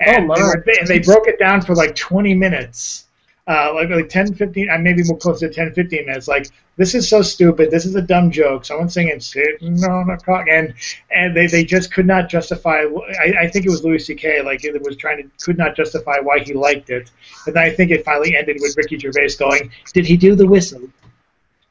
[0.00, 3.06] and, Oh, they, were, and they broke it down for like 20 minutes.
[3.46, 6.26] Uh, like like 10, 15, uh, maybe more close to 10, 15 minutes.
[6.26, 7.70] Like this is so stupid.
[7.70, 8.64] This is a dumb joke.
[8.64, 10.72] Someone singing "Sitting on a cock," and
[11.10, 12.84] and they, they just could not justify.
[13.22, 14.40] I, I think it was Louis C.K.
[14.40, 17.10] Like it was trying to could not justify why he liked it,
[17.46, 20.46] and then I think it finally ended with Ricky Gervais going, "Did he do the
[20.46, 20.80] whistle?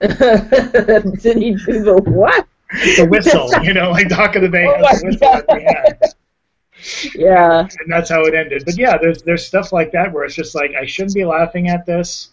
[1.22, 2.48] Did he do the what?
[2.72, 3.50] The whistle?
[3.64, 6.14] you know, like Dock of the Bay Oh has the my whistle at the end."
[7.16, 7.60] Yeah.
[7.62, 8.64] and that's how it ended.
[8.66, 11.70] But yeah, there's there's stuff like that where it's just like I shouldn't be laughing
[11.70, 12.30] at this,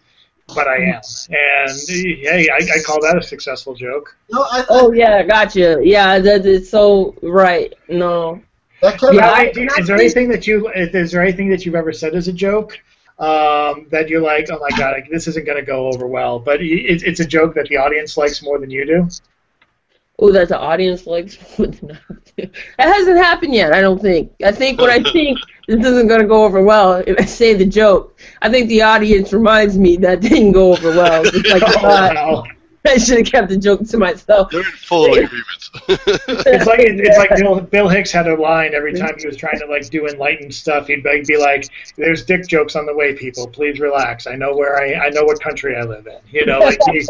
[0.54, 4.16] but I am, and hey, I, I call that a successful joke.
[4.30, 5.78] No, I, Oh yeah, gotcha.
[5.82, 7.72] Yeah, that is so right.
[7.88, 8.40] No.
[8.82, 11.64] that Kevin Yeah, Hart- I- Do is there anything that you is there anything that
[11.64, 12.76] you've ever said as a joke
[13.20, 16.62] um, that you're like, oh my god, this isn't going to go over well, but
[16.62, 19.08] it, it's a joke that the audience likes more than you do?
[20.18, 21.36] Oh, that the audience likes.
[21.58, 22.50] more than I do.
[22.78, 23.72] that hasn't happened yet.
[23.74, 24.32] I don't think.
[24.42, 27.52] I think when I think this isn't going to go over well, if I say
[27.52, 31.22] the joke, I think the audience reminds me that didn't go over well.
[31.24, 32.44] It's like, Oh, wow.
[32.86, 34.50] I should have kept the joke to myself.
[34.50, 35.44] They're in full agreement.
[36.52, 39.58] It's like it's like Bill, Bill Hicks had a line every time he was trying
[39.58, 40.86] to like do enlightened stuff.
[40.86, 41.66] He'd be, be like,
[41.96, 43.46] "There's dick jokes on the way, people.
[43.46, 44.26] Please relax.
[44.26, 47.06] I know where I I know what country I live in." You know, like he,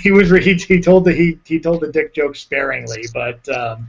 [0.00, 3.88] he was he, he told the he he told the dick joke sparingly, but um,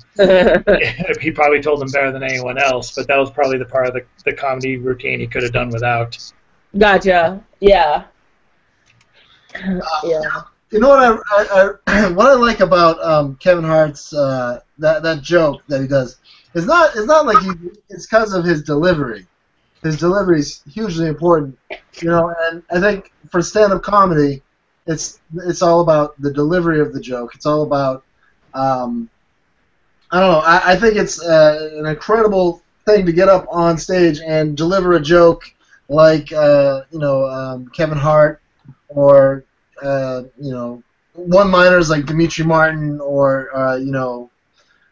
[1.20, 2.96] he probably told them better than anyone else.
[2.96, 5.70] But that was probably the part of the the comedy routine he could have done
[5.70, 6.18] without.
[6.78, 7.44] gotcha.
[7.60, 8.06] Yeah.
[10.04, 10.42] Yeah.
[10.72, 15.04] You know what I, I, I what I like about um, Kevin Hart's uh, that
[15.04, 16.18] that joke that he does
[16.54, 17.52] is not it's not like he,
[17.90, 19.28] it's because of his delivery.
[19.84, 21.58] His delivery is hugely important,
[22.02, 22.34] you know.
[22.44, 24.44] And I think for stand-up comedy,
[24.88, 27.36] it's it's all about the delivery of the joke.
[27.36, 28.06] It's all about
[28.54, 29.10] um,
[30.10, 30.40] I don't know.
[30.40, 34.94] I, I think it's uh, an incredible thing to get up on stage and deliver
[34.94, 35.44] a joke
[35.90, 38.42] like uh, you know um, Kevin Hart
[38.88, 39.44] or
[39.82, 44.30] uh, you know one-liners like Demetri Martin or uh, you know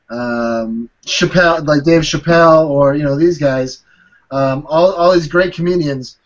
[0.09, 3.83] um, Chappelle, like Dave Chappelle, or you know these guys,
[4.31, 6.17] um, all all these great comedians.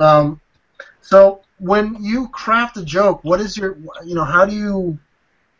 [0.00, 0.40] Um,
[1.00, 4.98] so when you craft a joke, what is your you know how do you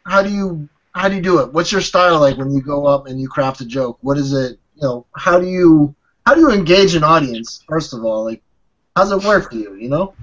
[0.07, 1.53] how do you how do you do it?
[1.53, 3.99] What's your style like when you go up and you craft a joke?
[4.01, 4.59] What is it?
[4.77, 5.95] You know, how do you
[6.27, 7.65] how do you engage an audience?
[7.69, 8.43] First of all, like
[8.97, 9.75] how's it work for you?
[9.75, 10.15] You know.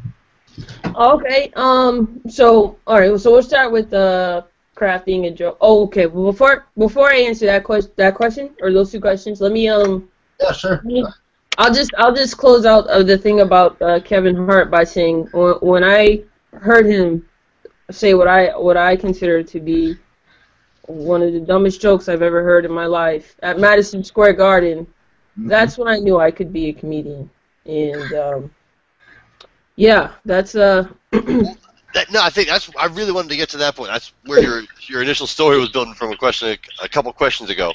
[0.95, 1.51] Okay.
[1.55, 2.21] Um.
[2.27, 3.19] So, all right.
[3.19, 4.43] So we'll start with uh,
[4.75, 5.57] crafting a joke.
[5.61, 6.05] Oh, okay.
[6.05, 9.67] Well, before before I answer that question, that question or those two questions, let me
[9.67, 10.09] um.
[10.39, 10.83] Yeah, sure.
[11.57, 15.27] I'll just I'll just close out of the thing about uh, Kevin Hart by saying
[15.31, 17.25] when, when I heard him
[17.91, 19.95] say what I what I consider to be
[20.87, 24.85] one of the dumbest jokes I've ever heard in my life at Madison Square Garden,
[25.39, 25.49] Mhm.
[25.49, 27.29] that's when I knew I could be a comedian.
[27.65, 28.54] And um,
[29.75, 30.87] yeah, that's uh
[31.95, 32.69] That, no, I think that's.
[32.77, 33.89] I really wanted to get to that point.
[33.89, 37.71] That's where your your initial story was building from a question a couple questions ago.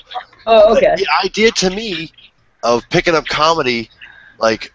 [0.46, 0.94] oh okay.
[0.94, 2.12] The idea to me
[2.62, 3.88] of picking up comedy,
[4.38, 4.74] like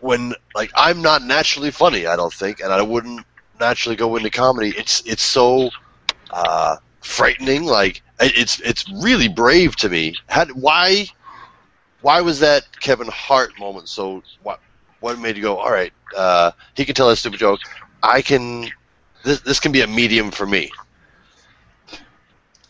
[0.00, 3.26] when like I'm not naturally funny, I don't think, and I wouldn't
[3.58, 4.72] naturally go into comedy.
[4.76, 5.70] It's it's so
[6.30, 7.64] uh, frightening.
[7.64, 10.14] Like it's it's really brave to me.
[10.28, 11.06] How, why
[12.02, 14.22] why was that Kevin Hart moment so?
[14.44, 14.60] What
[15.02, 15.58] what made you go?
[15.58, 17.60] All right, uh, he can tell a stupid joke.
[18.02, 18.70] I can.
[19.24, 20.70] This this can be a medium for me.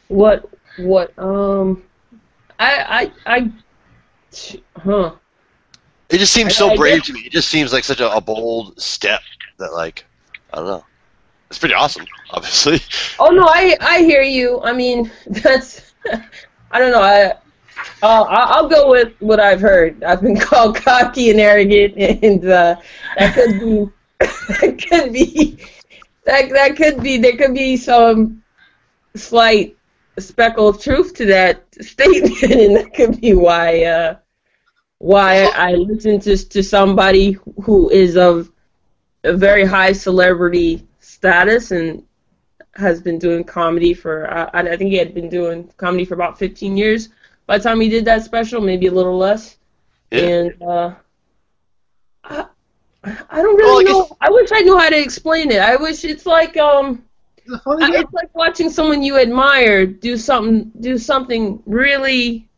[0.08, 1.82] What what um
[2.58, 3.52] I I I
[4.78, 5.12] huh.
[6.10, 7.20] It just seems I- so I brave guess- to me.
[7.20, 9.20] It just seems like such a, a bold step
[9.58, 10.04] that, like,
[10.52, 10.84] I don't know.
[11.48, 12.80] It's pretty awesome, obviously.
[13.18, 14.60] Oh no, I I hear you.
[14.62, 15.92] I mean, that's
[16.70, 17.02] I don't know.
[17.02, 17.34] I
[18.02, 20.02] I- I'll go with what I've heard.
[20.04, 22.76] I've been called cocky and arrogant, and uh,
[23.18, 23.88] that could be
[24.20, 25.58] that could be
[26.24, 28.42] that that could be there could be some
[29.16, 29.76] slight
[30.18, 34.16] speckle of truth to that statement, and that could be why uh,
[34.98, 38.50] why I listen to to somebody who is of
[39.24, 42.04] a very high celebrity status and
[42.74, 46.38] has been doing comedy for I, I think he had been doing comedy for about
[46.38, 47.10] 15 years
[47.46, 49.56] by the time he did that special, maybe a little less.
[50.10, 50.20] Yeah.
[50.20, 50.94] And uh,
[52.24, 52.46] I,
[53.04, 54.16] I don't really guess- know.
[54.20, 55.58] I wish I knew how to explain it.
[55.60, 57.04] I wish it's like um,
[57.46, 62.48] The funny I- it's like watching someone you admire do something do something really.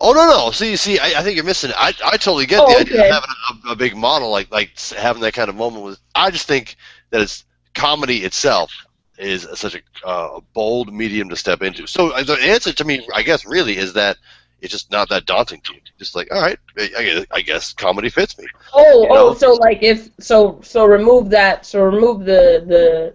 [0.00, 0.50] Oh no, no.
[0.52, 1.76] See, see, I, I think you're missing it.
[1.76, 3.08] I, I totally get Oh, the idea okay.
[3.08, 3.30] of having
[3.66, 5.84] a, a big model, like like s- having that kind of moment.
[5.84, 6.76] With I just think
[7.10, 8.70] that it's comedy itself
[9.18, 11.86] is such a, uh, bold medium to step into.
[11.86, 14.16] So uh, the answer to me, I guess, really is that
[14.60, 15.80] it's just not that daunting to you.
[15.98, 18.46] Just like, all right, I, I guess- comedy fits me.
[18.72, 23.14] Oh, You oh, so like if so so remove that so remove the the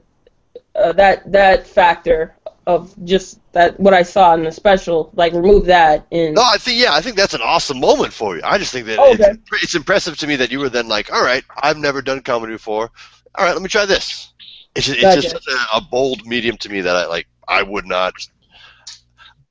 [0.80, 2.36] uh, that that factor
[2.66, 6.58] of just that what I saw in the special like remove that and No, I
[6.58, 8.42] think yeah, I think that's an awesome moment for you.
[8.44, 11.12] I just think that Oh, it's, it's impressive to me that you were then like,
[11.12, 12.90] all right, I've never done comedy before.
[13.36, 14.33] All right, let me try this.
[14.76, 17.28] It's just, it's just such a, a bold medium to me that I like.
[17.48, 18.14] I would not.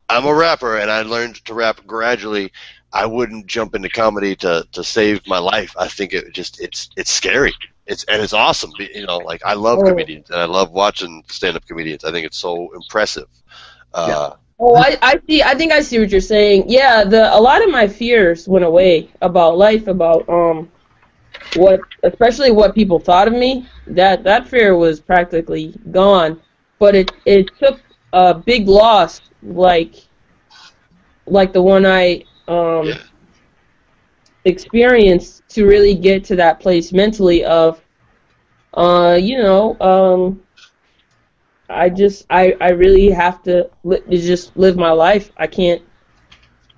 [0.09, 2.53] I'm a rapper, and I learned to rap gradually.
[2.93, 5.75] I wouldn't jump into comedy to, to save my life.
[5.79, 7.55] I think it just it's it's scary.
[7.87, 8.73] It's and it's awesome.
[8.79, 9.85] You know, like I love Oh.
[9.85, 12.05] comedians and I love watching stand up comedians.
[12.05, 13.29] I think it's so impressive.
[13.95, 15.43] Uh, Oh, I, I see.
[15.43, 16.67] I think I see what you're saying.
[16.69, 20.71] Yeah, the a lot of my fears went away about life, about um,
[21.53, 23.69] what, especially what people thought of me.
[23.87, 26.41] That that fear was practically gone.
[26.79, 27.81] But it it took
[28.13, 29.95] a big loss, like
[31.27, 32.99] like the one I um Yeah.
[34.45, 37.83] experienced to really get to that place mentally of,
[38.75, 40.43] uh, you know, um,
[41.69, 45.31] I just I, I really have to, li- to just live my life.
[45.37, 45.83] I can't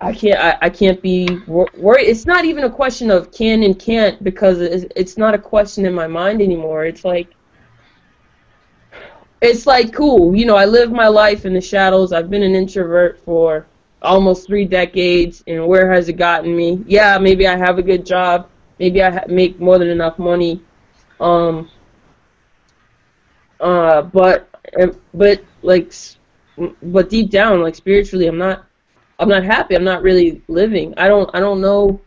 [0.01, 2.07] I can't I, I can't be wor- worried.
[2.09, 5.87] It's not even a question of can and can't because it's, it's not a question
[5.87, 6.85] in my mind anymore.
[6.85, 7.35] It's like
[9.41, 10.35] it's like cool.
[10.37, 12.13] You know, I live my life in the shadows.
[12.13, 13.67] I've been an introvert for
[14.03, 16.83] almost three decades, and where has it gotten me?
[16.87, 18.49] Yeah, maybe I have a good job.
[18.79, 20.63] Maybe I ha- make more than enough money.
[21.21, 21.71] Um.
[23.61, 24.49] Uh, but
[25.15, 25.93] but like,
[26.83, 28.67] but deep down, like spiritually, I'm not.
[29.19, 29.75] I'm not happy.
[29.75, 30.95] I'm not really living.
[30.97, 31.31] I don't.
[31.35, 32.01] I don't know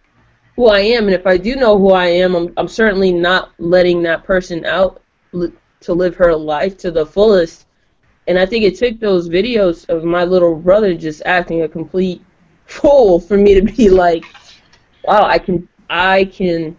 [0.55, 2.53] who I am, and if I do know who I am, I'm.
[2.57, 5.01] I'm certainly not letting that person out.
[5.81, 7.67] To live her life to the fullest.
[8.27, 12.21] And I think it took those videos of my little brother just acting a complete
[12.65, 14.25] fool for me to be like,
[15.03, 16.75] wow, I can, I can,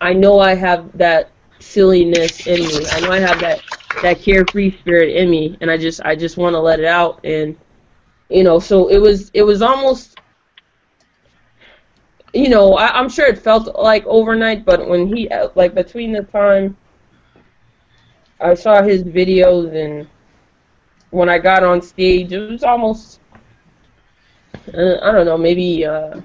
[0.00, 2.86] I know I have that silliness in me.
[2.92, 3.62] I know I have that
[4.02, 7.20] that carefree spirit in me, and I just, I just want to let it out.
[7.24, 7.56] And
[8.30, 10.20] you know, so it was, it was almost
[12.32, 16.22] you know, I, I'm sure it felt like overnight, but when he like between the
[16.22, 16.76] time
[18.40, 20.08] I saw his videos and
[21.10, 23.20] when I got on stage, it was almost
[24.74, 26.20] uh, I don't know, maybe uh,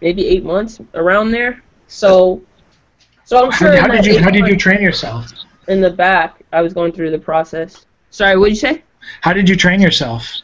[0.00, 1.62] maybe eight months around there.
[1.86, 2.42] So,
[3.24, 3.76] so I'm sure.
[3.76, 5.30] How, how did you how did you train yourself?
[5.68, 7.86] In the back, I was going through the process.
[8.10, 8.84] Sorry, what did you say?
[9.20, 10.42] How did you train yourself?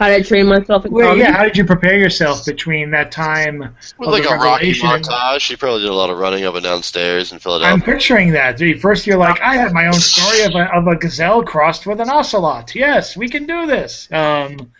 [0.00, 1.20] How did I train myself in well, comedy?
[1.24, 1.36] yeah.
[1.36, 3.76] How did you prepare yourself between that time?
[3.98, 6.82] With like a Rocky montage, she probably did a lot of running up and down
[6.82, 7.74] stairs in Philadelphia.
[7.74, 8.56] I'm picturing that.
[8.56, 11.86] Dude, First, you're like, I have my own story of a, of a gazelle crossed
[11.86, 12.74] with an ocelot.
[12.74, 14.08] Yes, we can do this.
[14.10, 14.72] Um,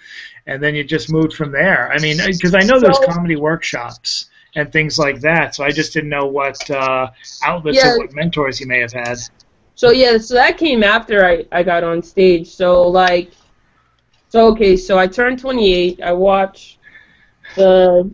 [0.47, 1.93] and then you just moved from there.
[1.93, 5.93] I mean, because I know there's comedy workshops and things like that, so I just
[5.93, 7.11] didn't know what uh,
[7.45, 7.93] outlets Yeah.
[7.93, 9.19] or what mentors you may have had.
[9.75, 12.49] So yeah, so that came after I, I got on stage.
[12.49, 13.33] So like,
[14.31, 16.01] so okay, so I turned 28.
[16.03, 16.79] I watched
[17.57, 18.11] the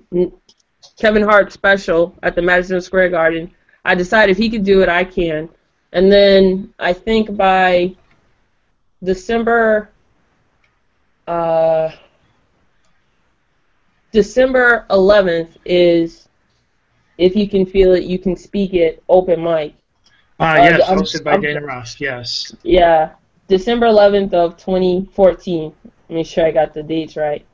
[0.98, 3.50] Kevin Hart special at the Madison Square Garden.
[3.84, 5.48] I decided if he could do it, I can.
[5.92, 7.94] And then I think by
[9.04, 9.90] December,
[11.28, 11.90] uh,
[14.12, 16.28] December 11th is
[17.18, 19.02] if you can feel it, you can speak it.
[19.08, 19.74] Open mic.
[20.40, 22.00] Uh, Uh, yes, I'm- hosted by I'm- Dana Ross.
[22.00, 22.54] Yes.
[22.62, 23.10] Yeah,
[23.48, 25.72] December 11th of 2014.
[26.09, 27.44] Make sure I got the dates right.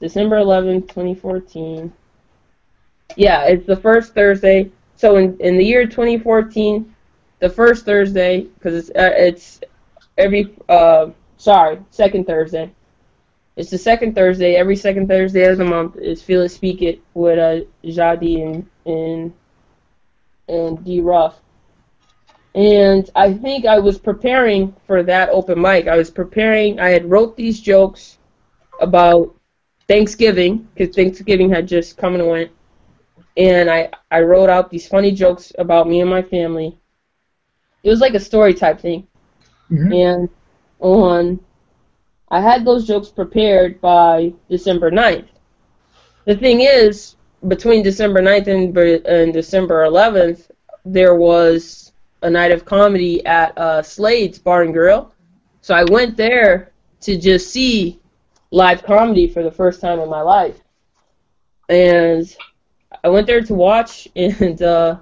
[0.00, 1.92] December 11th, 2014.
[3.16, 4.70] Yeah, it's the first Thursday.
[4.96, 6.94] So in in the year 2014,
[7.38, 9.60] the first Thursday because it's uh, it's
[10.18, 12.70] every uh sorry second Thursday.
[13.56, 14.56] It's the second Thursday.
[14.56, 18.66] Every second Thursday of the month is Feel It Speak It with uh, Jadi and
[18.84, 19.32] and
[20.48, 21.40] and D Ruff.
[22.56, 25.88] And I think I was preparing for that open mic.
[25.88, 26.80] I was preparing.
[26.80, 28.18] I had wrote these jokes
[28.80, 29.34] about
[29.88, 32.52] Thanksgiving because Thanksgiving had just come and went,
[33.36, 36.78] and I I wrote out these funny jokes about me and my family.
[37.84, 39.06] It was like a story type thing,
[39.70, 39.94] Mhm.
[39.94, 40.28] and
[40.80, 41.40] on
[42.30, 45.28] I had those jokes prepared by December 9th.
[46.26, 48.76] The thing is, between December 9th and,
[49.06, 50.50] and December 11th,
[50.84, 51.85] there was
[52.22, 55.12] a night of comedy at uh, Slade's Bar and Grill.
[55.60, 58.00] So I went there to just see
[58.50, 60.58] live comedy for the first time in my life.
[61.68, 62.34] And
[63.02, 64.98] I went there to watch, and uh,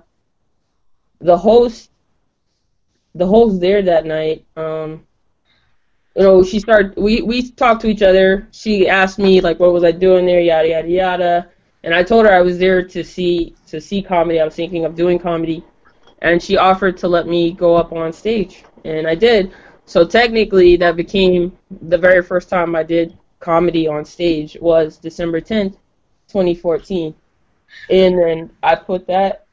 [1.21, 1.91] the host,
[3.15, 5.07] the host there that night, um,
[6.17, 6.95] you know, she started.
[6.97, 8.47] We we talked to each other.
[8.53, 11.51] She asked me like, what was I doing there, yada yada yada,
[11.83, 14.41] and I told her I was there to see to see comedy.
[14.41, 15.65] I was thinking of doing comedy,
[16.25, 19.53] and she offered to let me go up on stage, and I did.
[19.85, 25.41] So technically, that became the very first time I did comedy on stage was December
[25.43, 25.75] tenth,
[26.29, 27.15] 2014,
[27.91, 29.47] and then I put that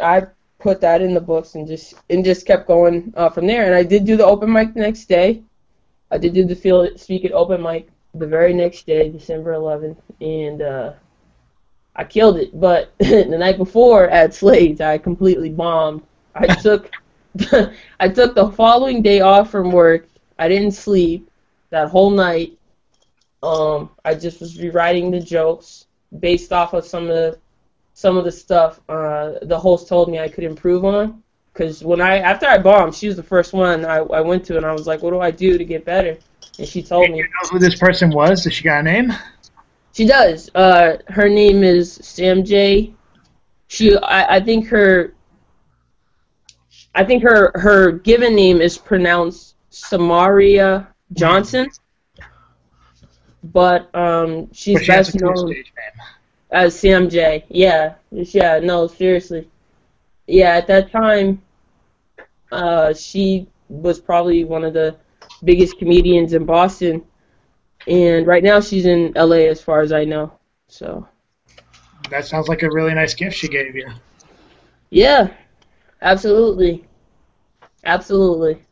[0.00, 0.26] I
[0.58, 3.66] put that in the books and just and just kept going uh, from there.
[3.66, 5.42] And I did do the open mic the next day.
[6.10, 9.52] I did do the feel it, speak it open mic the very next day, December
[9.52, 10.92] 11th, and uh,
[11.98, 12.58] I killed it.
[12.58, 16.02] But the night before at Slade's, I completely bombed.
[16.34, 16.90] I took
[18.00, 20.08] I took the following day off from work.
[20.38, 21.28] I didn't sleep
[21.70, 22.56] that whole night.
[23.42, 25.86] Um, I just was rewriting the jokes
[26.20, 27.38] based off of some of the
[27.94, 31.22] some of the stuff uh, the host told me I could improve on.
[31.52, 34.56] Because when I after I bombed, she was the first one I, I went to,
[34.56, 36.16] and I was like, "What do I do to get better?"
[36.58, 38.44] And she told Do me you know who this person was?
[38.44, 39.12] Does she got a name?
[39.98, 40.48] She does.
[40.54, 42.94] Uh, her name is Sam J.
[43.66, 45.12] She I, I think her
[46.94, 51.68] I think her her given name is pronounced Samaria Johnson,
[53.42, 55.52] but um, she's But she best known
[56.52, 57.44] as Sam J.
[57.48, 59.50] Yeah, yeah, no, seriously.
[60.28, 61.42] Yeah, at that time,
[62.52, 64.94] uh, she was probably one of the
[65.42, 67.02] biggest comedians in Boston,
[67.88, 70.32] and right now she's in LA, as far as I know.
[70.68, 71.08] So
[72.10, 73.88] That sounds like a really nice gift she gave you.
[74.90, 75.28] yeah,
[76.02, 76.84] absolutely,
[77.84, 78.62] absolutely.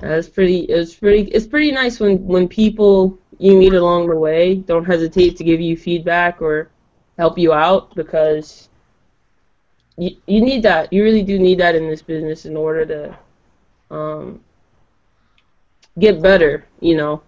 [0.00, 0.60] That's pretty.
[0.62, 1.22] It's pretty.
[1.30, 5.60] It's pretty nice when when people you meet along the way don't hesitate to give
[5.60, 6.70] you feedback or
[7.18, 8.68] help you out because
[9.98, 10.92] you, you need that.
[10.92, 13.18] You really do need that in this business in order to
[13.94, 14.44] um,
[15.98, 17.22] get better, you know.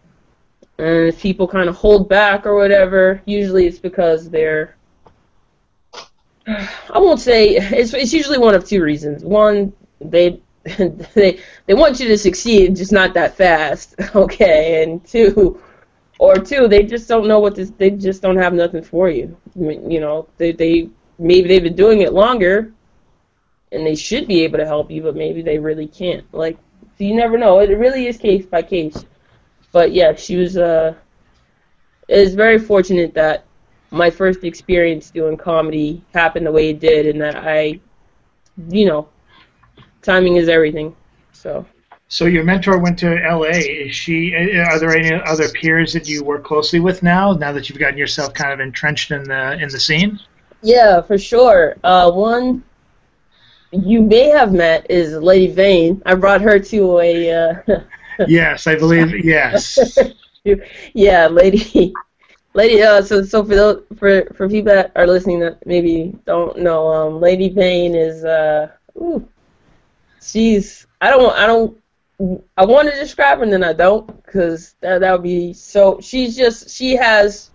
[0.78, 4.76] And if people kind of hold back or whatever, usually it's because they're.
[6.46, 7.92] I won't say it's.
[7.94, 9.24] It's usually one of two reasons.
[9.24, 10.40] One, they
[11.14, 13.94] they they want you to succeed, just not that fast.
[14.14, 15.60] Okay, and two,
[16.18, 17.70] or two, they just don't know what this.
[17.70, 19.36] They just don't have nothing for you.
[19.56, 22.72] I mean, you know, they they maybe they've been doing it longer,
[23.72, 26.24] and they should be able to help you, but maybe they really can't.
[26.32, 26.56] Like,
[26.96, 27.58] so you never know.
[27.60, 29.04] It really is case by case.
[29.72, 30.56] But yeah, she was.
[30.56, 30.94] Uh,
[32.08, 33.44] it was very fortunate that
[33.90, 37.80] my first experience doing comedy happened the way it did, and that I,
[38.68, 39.08] you know,
[40.02, 40.94] timing is everything.
[41.32, 41.66] So.
[42.10, 43.50] So your mentor went to L.A.
[43.50, 44.34] Is she?
[44.34, 47.32] Are there any other peers that you work closely with now?
[47.34, 50.18] Now that you've gotten yourself kind of entrenched in the in the scene.
[50.62, 51.76] Yeah, for sure.
[51.84, 52.64] Uh, one
[53.70, 56.02] you may have met is Lady Vane.
[56.06, 57.30] I brought her to a.
[57.30, 57.54] Uh,
[58.26, 59.78] yes, I believe yes.
[60.94, 61.94] yeah, Lady.
[62.54, 66.58] Lady, uh, so so for those, for for people that are listening that maybe don't
[66.58, 69.28] know, um, Lady Vane is uh, ooh,
[70.20, 71.78] she's I don't I don't
[72.56, 76.00] I want to describe her and then I don't because that that would be so.
[76.00, 77.50] She's just she has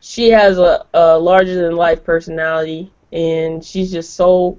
[0.00, 4.58] she has a, a larger than life personality and she's just so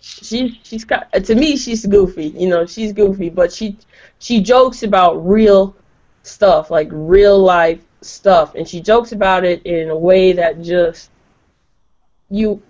[0.00, 3.76] she she's got to me she's goofy you know she's goofy but she
[4.18, 5.74] she jokes about real
[6.22, 11.10] stuff like real life stuff and she jokes about it in a way that just
[12.30, 12.60] you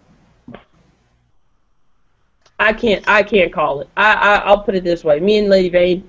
[2.59, 3.89] I can't I can't call it.
[3.97, 5.21] I, I I'll put it this way.
[5.21, 6.09] Me and Lady Vane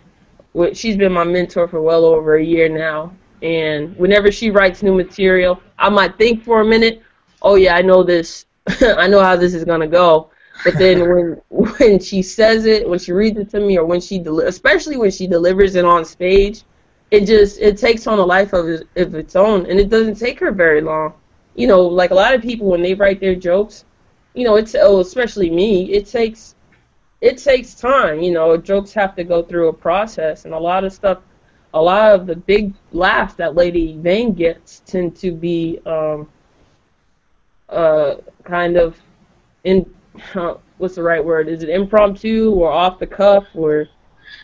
[0.73, 3.13] she's been my mentor for well over a year now
[3.43, 7.03] and whenever she writes new material I might think for a minute
[7.43, 8.45] oh yeah I know this
[8.81, 10.31] I know how this is gonna go
[10.63, 14.01] but then when when she says it, when she reads it to me, or when
[14.01, 16.63] she deli- especially when she delivers it on stage,
[17.11, 20.39] it just it takes on a life of of its own, and it doesn't take
[20.39, 21.13] her very long.
[21.55, 23.85] You know, like a lot of people when they write their jokes,
[24.33, 26.55] you know, it's oh especially me, it takes
[27.21, 28.21] it takes time.
[28.21, 31.19] You know, jokes have to go through a process, and a lot of stuff,
[31.73, 36.27] a lot of the big laughs that Lady Vane gets tend to be um,
[37.69, 38.97] uh, kind of
[39.63, 39.85] in
[40.77, 41.47] what's the right word?
[41.49, 43.87] Is it impromptu or off the cuff or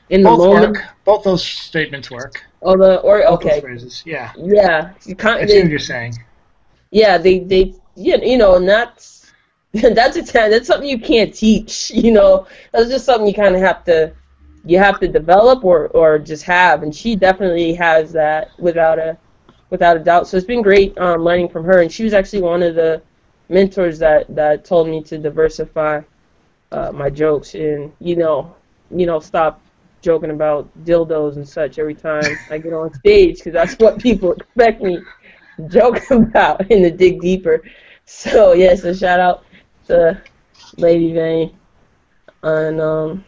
[0.10, 0.78] in the Both moment?
[0.78, 0.86] work.
[1.06, 2.44] Both those statements work.
[2.62, 4.04] Oh, the or Both okay, phrases.
[4.06, 4.34] Yeah.
[4.36, 6.24] yeah, you kind I see what you're saying.
[6.92, 9.32] yeah, they they yeah, you know, and that's
[9.74, 11.92] that's a ta- that's something you can't teach.
[11.96, 14.14] You know, that's just something you kind of have to
[14.66, 19.18] you have to develop or or just have, and she definitely has that without a
[19.70, 20.28] without a doubt.
[20.28, 23.02] So it's been great um, learning from her, and she was actually one of the
[23.54, 26.02] mentors that that told me to diversify
[26.72, 28.56] uh, my jokes and you know
[28.90, 29.62] you know stop
[30.02, 34.34] joking about dildos and such every time I get on stage because that's what people
[34.34, 35.00] expect me
[35.58, 37.64] to joke about and to dig deeper.
[38.06, 39.46] So yes, a shout out
[39.88, 40.22] to
[40.78, 41.58] Lady Vane.
[42.42, 43.26] And um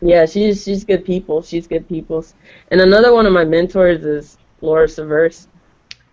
[0.00, 1.42] yeah she's she's good people.
[1.42, 2.24] She's good people
[2.70, 5.48] and another one of my mentors is Laura Severse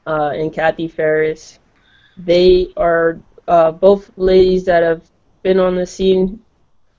[0.05, 1.58] uh, and Kathy Ferris
[2.25, 5.09] they are uh, both ladies that have
[5.43, 6.39] been on the scene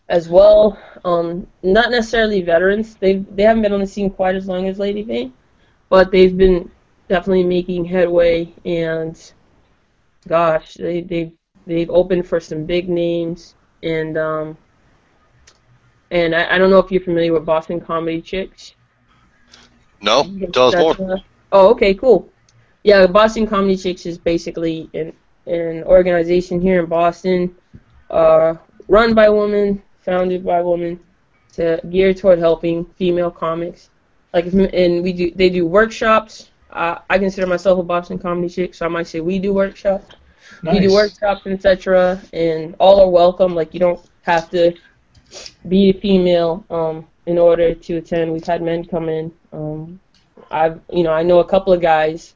[0.08, 0.78] as well.
[1.04, 2.96] Um, not necessarily veterans.
[2.96, 5.32] They they haven't been on the scene quite as long as Lady Vane,
[5.88, 6.70] but they've been
[7.08, 8.52] definitely making headway.
[8.64, 9.16] And
[10.28, 11.32] gosh, they they
[11.66, 13.54] they've opened for some big names.
[13.82, 14.58] And um,
[16.10, 18.74] and I, I don't know if you're familiar with Boston Comedy Chicks.
[20.02, 21.12] No, tell us more.
[21.12, 21.18] Uh,
[21.52, 22.28] oh, okay, cool.
[22.82, 25.12] Yeah, Boston Comedy Chicks is basically an
[25.46, 27.54] an organization here in Boston,
[28.10, 28.54] uh,
[28.88, 31.00] run by women, founded by women,
[31.54, 33.90] to geared toward helping female comics.
[34.32, 36.50] Like, if, and we do they do workshops.
[36.70, 40.14] Uh, I consider myself a Boston Comedy Chick, so I might say we do workshops.
[40.62, 40.74] Nice.
[40.74, 43.54] We do workshops, etc., and all are welcome.
[43.54, 44.74] Like, you don't have to
[45.68, 48.32] be a female um, in order to attend.
[48.32, 49.32] We've had men come in.
[49.52, 50.00] Um,
[50.50, 52.34] I've, you know, I know a couple of guys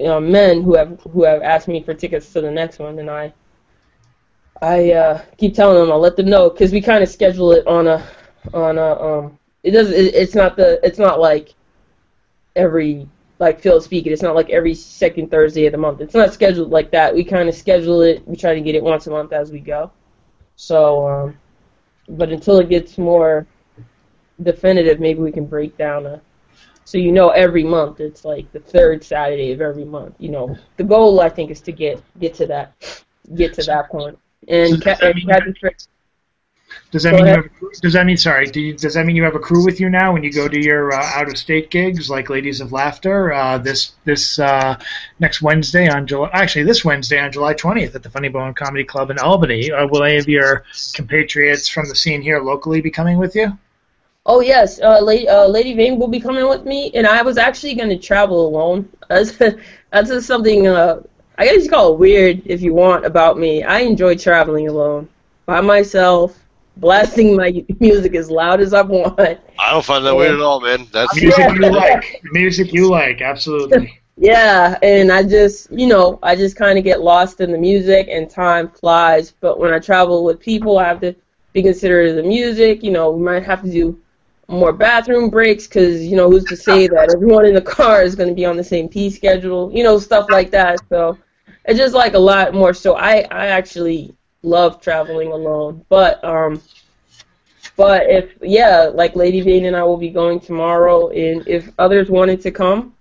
[0.00, 2.98] you know, men who have who have asked me for tickets to the next one,
[2.98, 3.34] and I
[4.62, 7.66] I uh, keep telling them I'll let them know because we kind of schedule it
[7.66, 8.06] on a
[8.54, 9.38] on a um.
[9.62, 9.90] It does.
[9.90, 10.80] It, it's not the.
[10.82, 11.50] It's not like
[12.56, 13.06] every
[13.38, 14.10] like Phil speaking.
[14.10, 16.00] It's not like every second Thursday of the month.
[16.00, 17.14] It's not scheduled like that.
[17.14, 18.26] We kind of schedule it.
[18.26, 19.92] We try to get it once a month as we go.
[20.56, 21.38] So, um,
[22.08, 23.46] but until it gets more
[24.42, 26.22] definitive, maybe we can break down a
[26.90, 30.16] so you know every month it's like the third Saturday of every month.
[30.18, 32.72] You know, the goal I think is to get get to that
[33.36, 34.18] get to that point.
[34.48, 35.54] and So does that mean-
[36.92, 37.48] Does that mean you have,
[37.82, 38.46] does that mean sorry?
[38.46, 40.48] Do you, does that mean you have a crew with you now when you go
[40.48, 44.76] to your uh, out of state gigs like Ladies of Laughter uh, this this uh,
[45.20, 48.82] next Wednesday on July actually this Wednesday on July twentieth at the Funny Bone Comedy
[48.84, 49.70] Club in Albany?
[49.70, 50.64] Uh, will any of your
[50.94, 53.56] compatriots from the scene here locally be coming with you?
[54.26, 57.38] Oh yes, uh, Lady, uh, Lady Vane will be coming with me, and I was
[57.38, 58.88] actually going to travel alone.
[59.08, 59.32] That's
[59.90, 61.02] that's just something uh,
[61.38, 63.62] I guess you call it weird if you want about me.
[63.64, 65.08] I enjoy traveling alone
[65.46, 66.38] by myself,
[66.76, 69.40] blasting my music as loud as I want.
[69.58, 70.86] I don't find that weird at all, man.
[70.92, 71.54] That's Music Yeah.
[71.54, 72.02] you like,
[72.32, 73.92] music you like, absolutely.
[74.16, 78.08] Yeah, and I just, you know, I just kind of get lost in the music
[78.10, 79.30] and time flies.
[79.30, 81.14] But when I travel with people, I have to
[81.52, 82.82] be considerate of the music.
[82.82, 83.98] You know, we might have to do
[84.50, 88.14] more bathroom breaks because, you know, who's to say that everyone in the car is
[88.14, 90.78] going to be on the same pee schedule, you know, stuff like that.
[90.88, 91.16] So
[91.64, 92.74] it's just like a lot more.
[92.74, 95.84] So I, I actually love traveling alone.
[95.88, 96.60] But, um,
[97.76, 102.10] but if, yeah, like Lady Vane and I will be going tomorrow, and if others
[102.10, 102.94] wanted to come,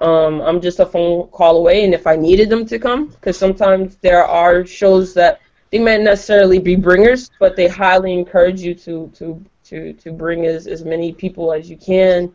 [0.00, 3.38] um, I'm just a phone call away, and if I needed them to come, because
[3.38, 8.74] sometimes there are shows that they might necessarily be bringers, but they highly encourage you
[8.74, 12.30] to to to to bring as as many people as you can.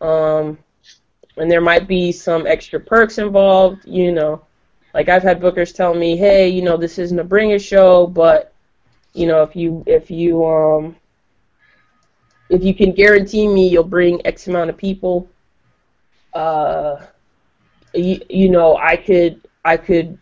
[0.00, 0.58] Um,
[1.36, 4.44] and there might be some extra perks involved, you know.
[4.92, 8.52] Like I've had bookers tell me, "Hey, you know, this isn't a bringer show, but
[9.14, 10.96] you know, if you if you um
[12.50, 15.28] if you can guarantee me you'll bring X amount of people,
[16.34, 16.96] uh,
[17.94, 20.18] you, you know, I could I could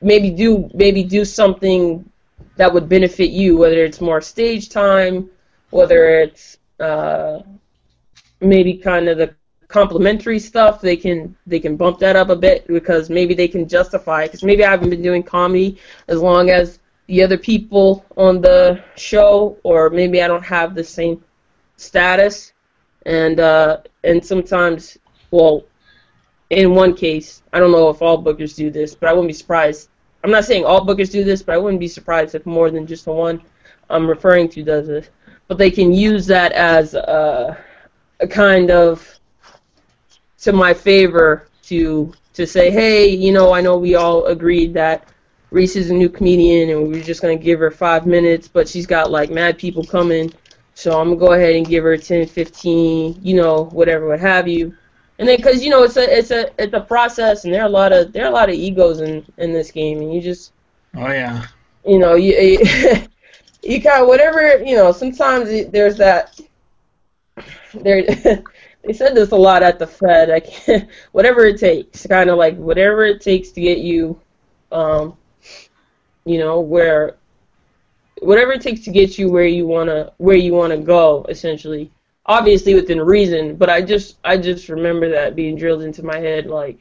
[0.00, 2.08] maybe do maybe do something
[2.56, 5.28] that would benefit you, whether it's more stage time,
[5.70, 7.40] whether it's uh,
[8.40, 9.34] maybe kind of the
[9.68, 10.80] complimentary stuff.
[10.80, 14.42] They can they can bump that up a bit because maybe they can justify because
[14.42, 19.56] maybe I haven't been doing comedy as long as the other people on the show,
[19.62, 21.22] or maybe I don't have the same
[21.76, 22.52] status,
[23.04, 24.98] and uh, and sometimes,
[25.30, 25.64] well,
[26.50, 29.34] in one case, I don't know if all bookers do this, but I wouldn't be
[29.34, 29.88] surprised.
[30.24, 32.86] I'm not saying all bookers do this, but I wouldn't be surprised if more than
[32.86, 33.40] just the one
[33.88, 35.08] I'm referring to does this.
[35.48, 37.56] But they can use that as a,
[38.20, 39.18] a kind of
[40.38, 45.08] to my favor to to say, hey, you know, I know we all agreed that
[45.50, 48.68] Reece is a new comedian and we were just gonna give her five minutes, but
[48.68, 50.32] she's got like mad people coming,
[50.74, 54.46] so I'm gonna go ahead and give her 10, 15, you know, whatever, what have
[54.48, 54.76] you.
[55.18, 57.66] And then, cause you know, it's a it's a it's a process, and there are
[57.66, 60.20] a lot of there are a lot of egos in in this game, and you
[60.20, 60.52] just
[60.94, 61.46] Oh yeah.
[61.86, 62.58] you know you
[63.66, 64.92] you got whatever you know.
[64.92, 66.38] Sometimes there's that
[67.74, 68.04] there.
[68.86, 70.30] They said this a lot at the Fed.
[70.30, 74.20] I can't, whatever it takes, kind of like whatever it takes to get you,
[74.70, 75.16] um,
[76.24, 77.16] you know, where,
[78.20, 81.90] whatever it takes to get you where you wanna where you wanna go, essentially.
[82.26, 86.46] Obviously within reason, but I just I just remember that being drilled into my head,
[86.46, 86.78] like,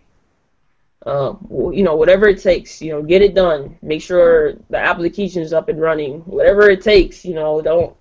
[1.06, 3.78] um, you know, whatever it takes, you know, get it done.
[3.82, 6.22] Make sure the application is up and running.
[6.22, 7.96] Whatever it takes, you know, don't,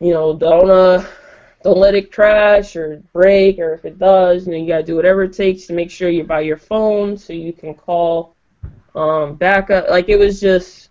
[0.00, 1.06] you know, don't uh
[1.62, 4.96] don't let it crash or break, or if it does, you know, you gotta do
[4.96, 8.34] whatever it takes to make sure you're by your phone so you can call
[8.96, 9.88] um, backup.
[9.88, 10.90] Like it was just,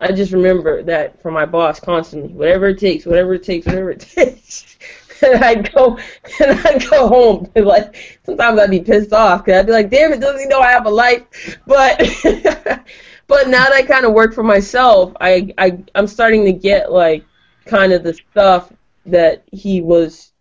[0.00, 2.32] I just remember that from my boss constantly.
[2.32, 4.78] Whatever it takes, whatever it takes, whatever it takes.
[5.22, 5.98] And I'd go,
[6.40, 7.50] and I'd go home.
[7.60, 10.60] Like sometimes I'd be pissed off because I'd be like, "Damn it, doesn't he know
[10.60, 11.98] I have a life?" But,
[13.26, 16.90] but now that I kind of work for myself, I, I, I'm starting to get
[16.90, 17.24] like
[17.66, 18.72] kind of the stuff
[19.06, 20.32] that he was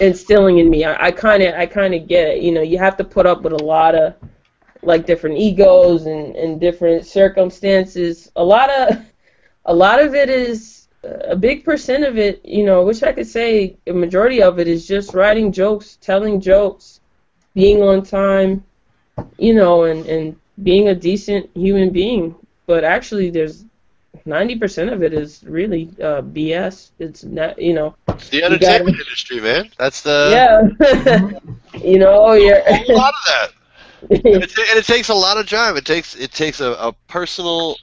[0.00, 0.84] instilling in me.
[0.84, 2.42] I kind of I kind of get it.
[2.42, 4.14] You know, you have to put up with a lot of
[4.82, 8.30] like different egos and, and different circumstances.
[8.36, 8.98] A lot of
[9.64, 12.44] a lot of it is a big percent of it.
[12.44, 16.40] You know, wish I could say a majority of it is just writing jokes, telling
[16.40, 17.00] jokes,
[17.54, 18.64] being on time.
[19.38, 22.34] You know, and and being a decent human being.
[22.66, 23.64] But actually, there's
[24.24, 26.90] ninety percent of it is really uh, BS.
[26.98, 27.94] It's not, you know.
[28.08, 29.70] It's the gotta- entertainment industry, man.
[29.78, 31.30] That's the yeah.
[31.84, 32.58] you know, you're.
[32.58, 33.50] a lot of that.
[34.32, 35.76] And it, and it takes a lot of drive.
[35.76, 37.76] It takes it takes a, a personal,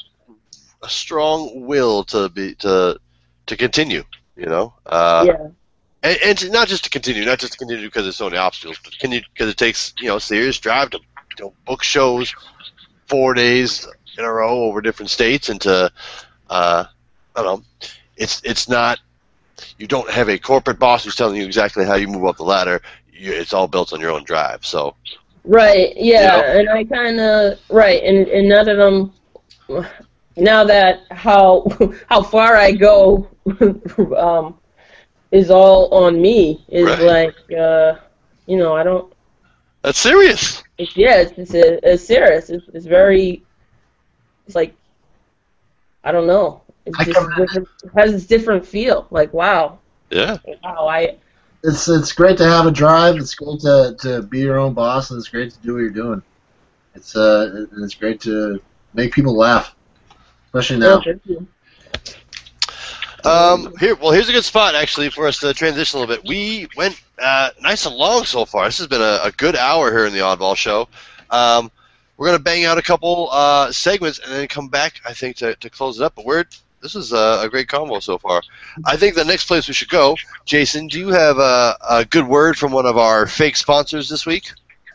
[0.84, 3.00] a strong will to be to
[3.48, 4.04] to continue.
[4.36, 5.48] You know, uh, yeah.
[6.04, 8.80] and, and not just to continue, not just to continue because there's so many obstacles,
[8.84, 11.00] but because it takes you know serious drive to
[11.38, 12.36] you know, book shows
[13.08, 13.88] four days
[14.18, 15.92] in a row over different states and to
[16.50, 16.86] uh,
[17.36, 17.90] I don't know.
[18.18, 19.00] It's it's not.
[19.78, 22.44] You don't have a corporate boss who's telling you exactly how you move up the
[22.44, 22.82] ladder.
[23.14, 24.66] You, it's all built on your own drive.
[24.66, 24.96] So
[25.46, 25.94] Right.
[25.96, 26.60] Yeah, You know?
[26.60, 29.14] and I kind of right, and and now that I'm
[30.38, 31.68] now that how
[32.10, 33.30] how far I go
[34.18, 34.56] um,
[35.32, 37.00] is all on me is Right.
[37.00, 37.96] like uh,
[38.48, 39.14] you know I don't.
[39.84, 40.64] That's serious.
[40.78, 42.50] It's, yeah, it's it's, it's serious.
[42.50, 43.44] It's, it's very.
[44.46, 44.76] It's like
[46.04, 46.62] I don't know.
[46.86, 49.08] It's I just different, it has this different feel.
[49.12, 49.80] Like wow,
[50.10, 50.38] Yeah.
[50.64, 50.88] wow.
[50.88, 51.18] I
[51.64, 53.16] It's it's great to have a drive.
[53.18, 55.90] It's great to, to be your own boss, and it's great to do what you're
[55.90, 56.22] doing.
[56.96, 58.62] It's uh and it's great to
[58.94, 59.76] make people laugh,
[60.48, 61.02] especially now.
[63.26, 66.28] Um, here, well, here's a good spot actually for us to transition a little bit.
[66.28, 68.66] We went uh, nice and long so far.
[68.66, 70.88] This has been a, a good hour here in the Oddball Show.
[71.32, 71.72] Um,
[72.18, 75.02] we're gonna bang out a couple uh, segments and then come back.
[75.06, 76.16] I think to, to close it up.
[76.16, 76.46] But we're
[76.82, 78.44] this is a, a great combo so far.
[78.86, 80.16] I think the next place we should go,
[80.46, 80.88] Jason.
[80.88, 84.52] Do you have a, a good word from one of our fake sponsors this week?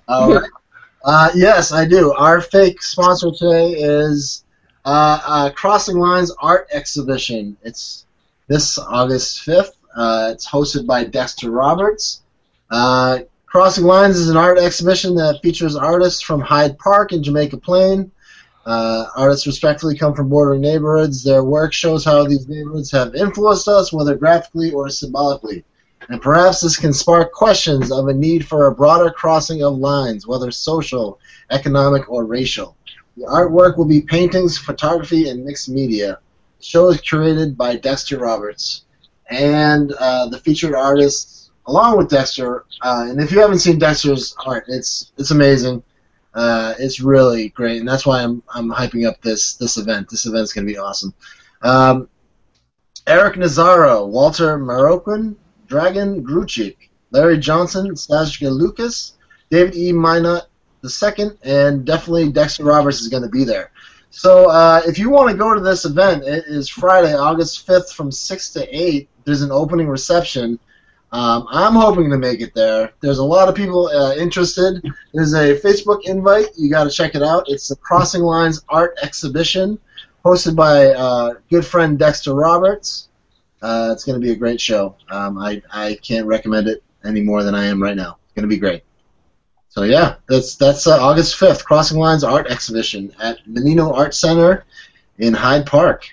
[0.08, 0.50] All right.
[1.02, 2.12] Uh, yes, I do.
[2.12, 4.44] Our fake sponsor today is
[4.84, 7.56] uh, uh, Crossing Lines Art Exhibition.
[7.62, 8.04] It's
[8.50, 9.76] this August 5th.
[9.96, 12.22] Uh, it's hosted by Dexter Roberts.
[12.68, 17.58] Uh, Crossing Lines is an art exhibition that features artists from Hyde Park and Jamaica
[17.58, 18.10] Plain.
[18.66, 21.22] Uh, artists respectfully come from bordering neighborhoods.
[21.22, 25.64] Their work shows how these neighborhoods have influenced us, whether graphically or symbolically.
[26.08, 30.26] And perhaps this can spark questions of a need for a broader crossing of lines,
[30.26, 31.20] whether social,
[31.50, 32.76] economic, or racial.
[33.16, 36.18] The artwork will be paintings, photography, and mixed media.
[36.60, 38.84] The show is curated by Dexter Roberts.
[39.30, 44.36] And uh, the featured artists, along with Dexter, uh, and if you haven't seen Dexter's
[44.44, 45.82] art, it's it's amazing.
[46.34, 50.10] Uh, it's really great, and that's why I'm I'm hyping up this this event.
[50.10, 51.14] This event's going to be awesome.
[51.62, 52.10] Um,
[53.06, 55.36] Eric Nazaro, Walter Marroquin,
[55.66, 56.76] Dragon Gruchik,
[57.10, 59.14] Larry Johnson, Stajka Lucas,
[59.50, 59.92] David E.
[59.92, 60.46] Minot
[60.84, 63.72] II, and definitely Dexter Roberts is going to be there.
[64.10, 67.92] So uh, if you want to go to this event, it is Friday, August 5th
[67.92, 69.08] from 6 to 8.
[69.24, 70.58] There's an opening reception.
[71.12, 72.92] Um, I'm hoping to make it there.
[73.00, 74.84] There's a lot of people uh, interested.
[75.14, 76.48] There's a Facebook invite.
[76.56, 77.44] You got to check it out.
[77.46, 79.78] It's the Crossing Lines Art Exhibition,
[80.24, 83.08] hosted by uh, good friend Dexter Roberts.
[83.62, 84.96] Uh, it's going to be a great show.
[85.08, 88.18] Um, I, I can't recommend it any more than I am right now.
[88.24, 88.82] It's going to be great.
[89.70, 94.64] So yeah, that's that's uh, August 5th, Crossing Lines Art Exhibition at Menino Art Center
[95.18, 96.08] in Hyde Park.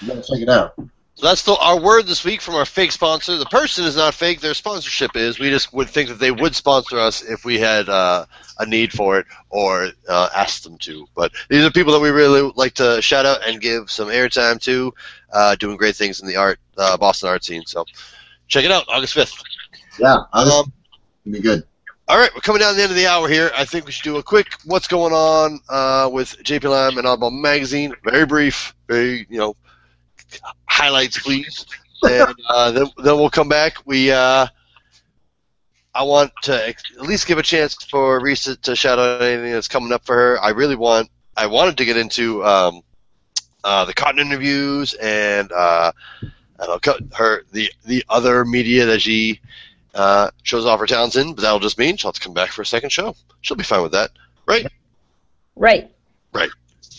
[0.00, 0.74] You gotta check it out.
[1.14, 3.36] So that's the, our word this week from our fake sponsor.
[3.38, 5.38] The person is not fake; their sponsorship is.
[5.38, 8.26] We just would think that they would sponsor us if we had uh,
[8.58, 11.06] a need for it or uh, asked them to.
[11.14, 14.60] But these are people that we really like to shout out and give some airtime
[14.62, 14.92] to,
[15.32, 17.64] uh, doing great things in the art uh, Boston art scene.
[17.64, 17.86] So
[18.46, 19.42] check it out, August fifth.
[19.98, 20.72] Yeah, August Um,
[21.30, 21.64] be good.
[22.10, 23.52] All right, we're coming down to the end of the hour here.
[23.56, 27.40] I think we should do a quick what's going on uh, with JP9 and Oddball
[27.40, 27.94] Magazine.
[28.02, 29.54] Very brief, very you know
[30.68, 31.66] highlights, please.
[32.02, 33.74] And uh, then then we'll come back.
[33.86, 34.48] We uh,
[35.94, 39.68] I want to at least give a chance for Reece to shout out anything that's
[39.68, 40.42] coming up for her.
[40.42, 41.10] I really want.
[41.36, 42.82] I wanted to get into um,
[43.62, 45.92] uh, the cotton interviews and uh,
[46.58, 49.40] and cut her the the other media that she
[49.94, 52.50] uh, shows off her talents in, but that'll just mean she'll have to come back
[52.50, 53.14] for a second show.
[53.40, 54.10] She'll be fine with that,
[54.46, 54.66] right?
[55.56, 55.90] right.
[56.32, 56.50] Right.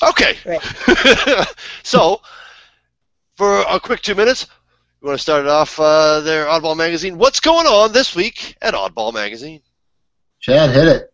[0.04, 0.36] Okay.
[0.46, 1.48] Right.
[1.84, 2.22] so,
[3.36, 4.48] for a quick two minutes,
[5.02, 7.18] we want to start it off uh, there, Oddball Magazine.
[7.18, 9.62] What's going on this week at Oddball Magazine?
[10.40, 11.14] Chad, hit it.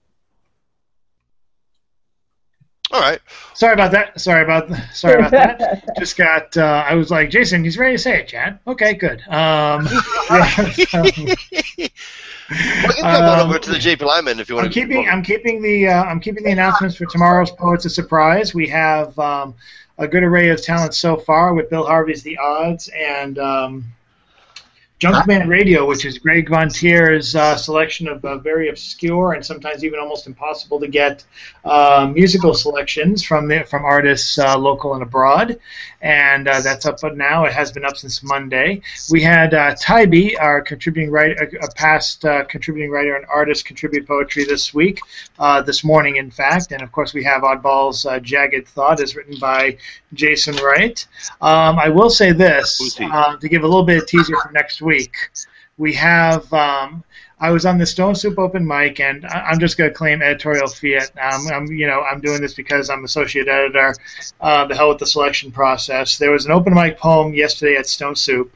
[2.91, 3.19] All right.
[3.53, 4.19] Sorry about that.
[4.19, 5.83] Sorry about sorry about that.
[5.99, 6.55] Just got.
[6.55, 8.59] Uh, I was like, Jason, he's ready to say it, Chad.
[8.65, 9.19] Okay, good.
[9.27, 9.87] Um,
[10.29, 11.03] yeah, so,
[12.49, 14.71] Well, you can come on Um, over to the JP Lyman if you want I'm
[14.71, 14.79] to.
[14.79, 18.53] keeping I'm keeping the uh, I'm keeping the announcements for tomorrow's Poets a surprise.
[18.53, 19.55] We have um,
[19.97, 23.83] a good array of talent so far with Bill Harvey's The Odds and um,
[24.99, 29.83] Junkman Radio, which is Greg Von Tier's uh, selection of uh, very obscure and sometimes
[29.83, 31.23] even almost impossible to get
[31.65, 35.59] uh, musical selections from the, from artists uh, local and abroad,
[36.01, 37.45] and uh, that's up now.
[37.45, 38.81] It has been up since Monday.
[39.11, 44.07] We had uh, Tybee, our contributing writer, a, past uh, contributing writer and artist, contribute
[44.07, 44.99] poetry this week,
[45.37, 49.15] uh, this morning, in fact, and of course we have Oddball's uh, Jagged Thought, is
[49.15, 49.77] written by
[50.13, 51.05] Jason Wright.
[51.39, 54.81] Um, I will say this uh, to give a little bit of teaser for next
[54.81, 54.86] week.
[54.87, 55.15] Week,
[55.77, 56.51] we have.
[56.53, 57.03] Um,
[57.39, 60.67] I was on the Stone Soup open mic, and I'm just going to claim editorial
[60.69, 61.11] fiat.
[61.21, 63.93] Um, I'm, you know, I'm doing this because I'm associate editor.
[64.39, 66.17] Uh, the hell with the selection process.
[66.17, 68.51] There was an open mic poem yesterday at Stone Soup,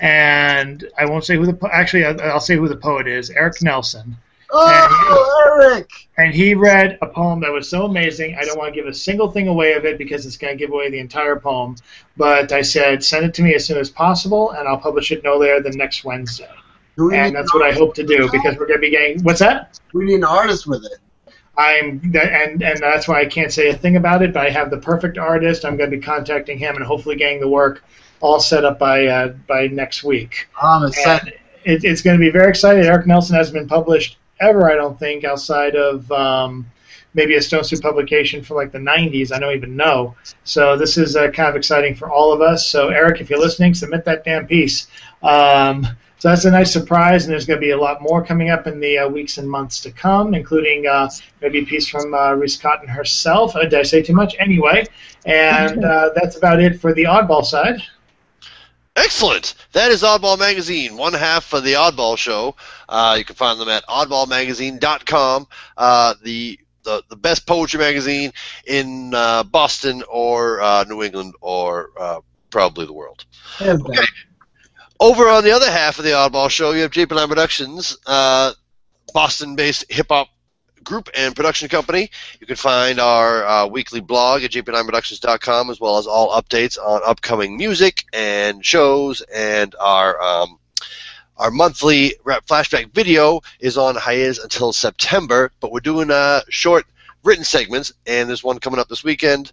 [0.00, 3.30] and I won't say who the po- actually I'll say who the poet is.
[3.30, 4.16] Eric Nelson.
[4.50, 6.08] Oh, Eric!
[6.18, 8.36] and he read a poem that was so amazing.
[8.36, 10.58] I don't want to give a single thing away of it because it's going to
[10.58, 11.76] give away the entire poem.
[12.16, 15.22] But I said, send it to me as soon as possible, and I'll publish it
[15.22, 16.50] no later than next Wednesday.
[16.96, 19.22] We And that's what I hope to do because we're going to be getting.
[19.22, 19.78] What's that?
[19.92, 20.98] We need an artist with it.
[21.56, 24.32] I'm and and that's why I can't say a thing about it.
[24.32, 25.64] But I have the perfect artist.
[25.64, 27.84] I'm going to be contacting him and hopefully getting the work
[28.20, 30.48] all set up by uh, by next week.
[30.60, 31.34] I'm excited.
[31.64, 32.84] It, it's going to be very exciting.
[32.84, 36.66] Eric Nelson hasn't been published ever, I don't think, outside of um,
[37.14, 39.32] maybe a Stone Soup publication for like the 90s.
[39.32, 40.14] I don't even know.
[40.44, 42.66] So this is uh, kind of exciting for all of us.
[42.66, 44.88] So Eric, if you're listening, submit that damn piece.
[45.22, 45.86] Um,
[46.18, 48.66] so that's a nice surprise, and there's going to be a lot more coming up
[48.66, 51.08] in the uh, weeks and months to come, including uh,
[51.40, 53.54] maybe a piece from uh, Reece Cotton herself.
[53.54, 54.34] Uh, did I say too much?
[54.40, 54.84] Anyway,
[55.26, 57.80] and uh, that's about it for the oddball side.
[58.98, 59.54] Excellent.
[59.72, 62.56] That is Oddball Magazine, one half of the Oddball Show.
[62.88, 65.46] Uh, you can find them at oddballmagazine.com.
[65.76, 68.32] Uh, the, the the best poetry magazine
[68.66, 72.20] in uh, Boston or uh, New England or uh,
[72.50, 73.24] probably the world.
[73.60, 74.04] Okay.
[75.00, 78.52] Over on the other half of the Oddball Show, you have JP9 Productions, uh,
[79.14, 80.28] Boston-based hip hop
[80.84, 82.10] group and production company.
[82.40, 87.00] You can find our uh, weekly blog at jp9productions.com as well as all updates on
[87.04, 90.58] upcoming music and shows and our um,
[91.36, 96.84] our monthly rap flashback video is on hiatus until September, but we're doing uh, short
[97.22, 99.52] written segments, and there's one coming up this weekend,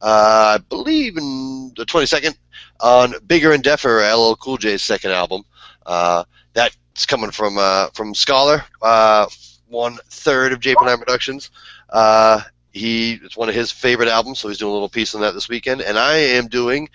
[0.00, 2.36] uh, I believe in the 22nd,
[2.80, 5.42] on Bigger and Deffer, LL Cool J's second album.
[5.84, 9.26] Uh, that's coming from uh, from Scholar, uh,
[9.68, 11.50] one third of JP9 Productions.
[11.88, 12.42] Uh,
[12.76, 15.34] he it's one of his favorite albums, so he's doing a little piece on that
[15.34, 15.80] this weekend.
[15.80, 16.90] And I am doing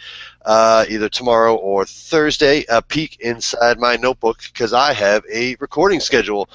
[0.46, 6.00] uh, either tomorrow or Thursday a peek inside my notebook because I have a recording
[6.00, 6.50] schedule,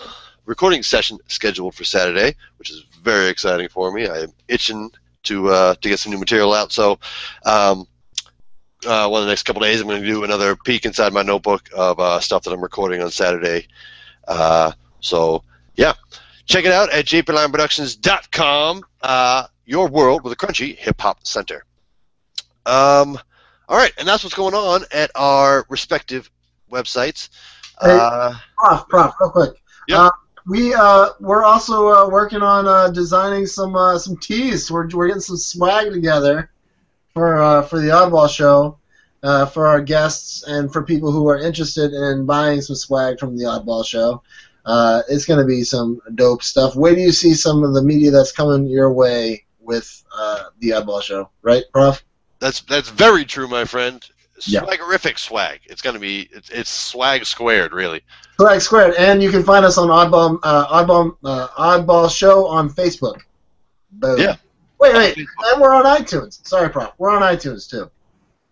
[0.45, 4.07] recording session scheduled for Saturday, which is very exciting for me.
[4.07, 4.91] I am itching
[5.25, 6.73] to uh, to get some new material out.
[6.73, 6.99] So.
[7.45, 7.87] Um,
[8.87, 11.23] uh, one of the next couple days, I'm going to do another peek inside my
[11.23, 13.67] notebook of uh, stuff that I'm recording on Saturday.
[14.29, 15.43] Uh, so,
[15.77, 15.95] yeah,
[16.47, 18.85] check it out at jp9productions.com.
[19.03, 21.65] Uh, your world with a crunchy hip hop center.
[22.65, 23.19] Um,
[23.69, 26.31] all right, and that's what's going on at our respective
[26.71, 27.29] websites.
[27.79, 29.63] Uh, Prof, prof, real quick.
[29.89, 29.99] Yep.
[29.99, 30.11] Uh,
[30.47, 34.71] we uh, we're also uh, working on uh, designing some uh, some tees.
[34.71, 36.51] We're we're getting some swag together
[37.13, 38.79] for uh, for the Oddball Show
[39.23, 43.37] uh, for our guests and for people who are interested in buying some swag from
[43.37, 44.23] the Oddball Show.
[44.67, 46.77] Uh, it's going to be some dope stuff.
[46.77, 50.71] Wait do you see some of the media that's coming your way with uh, the
[50.71, 52.05] Oddball Show, right, Prof?
[52.39, 54.05] that's that's very true, my friend.
[54.41, 54.61] Yeah.
[54.61, 55.61] Swaggerific swag.
[55.65, 58.03] It's going to be it's, it's swag squared, really.
[58.39, 62.69] Swag squared, and you can find us on Oddball uh, Oddball uh, Oddball Show on
[62.69, 63.21] Facebook.
[63.93, 64.21] Boom.
[64.21, 64.37] Yeah.
[64.79, 66.47] Wait, wait, and we're on iTunes.
[66.47, 66.93] Sorry, Prof.
[66.99, 67.91] We're on iTunes too.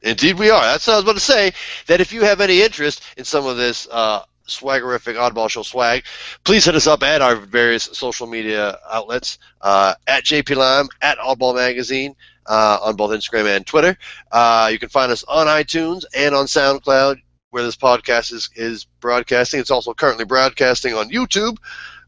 [0.01, 0.62] Indeed, we are.
[0.62, 1.53] That's what I was about to say.
[1.87, 6.05] That if you have any interest in some of this uh, swaggerific oddball show swag,
[6.45, 11.55] please hit us up at our various social media outlets uh, at JP9, at Oddball
[11.55, 12.15] Magazine,
[12.47, 13.97] uh, on both Instagram and Twitter.
[14.31, 17.17] Uh, you can find us on iTunes and on SoundCloud,
[17.51, 19.61] where this podcast is, is broadcasting.
[19.61, 21.57] It's also currently broadcasting on YouTube.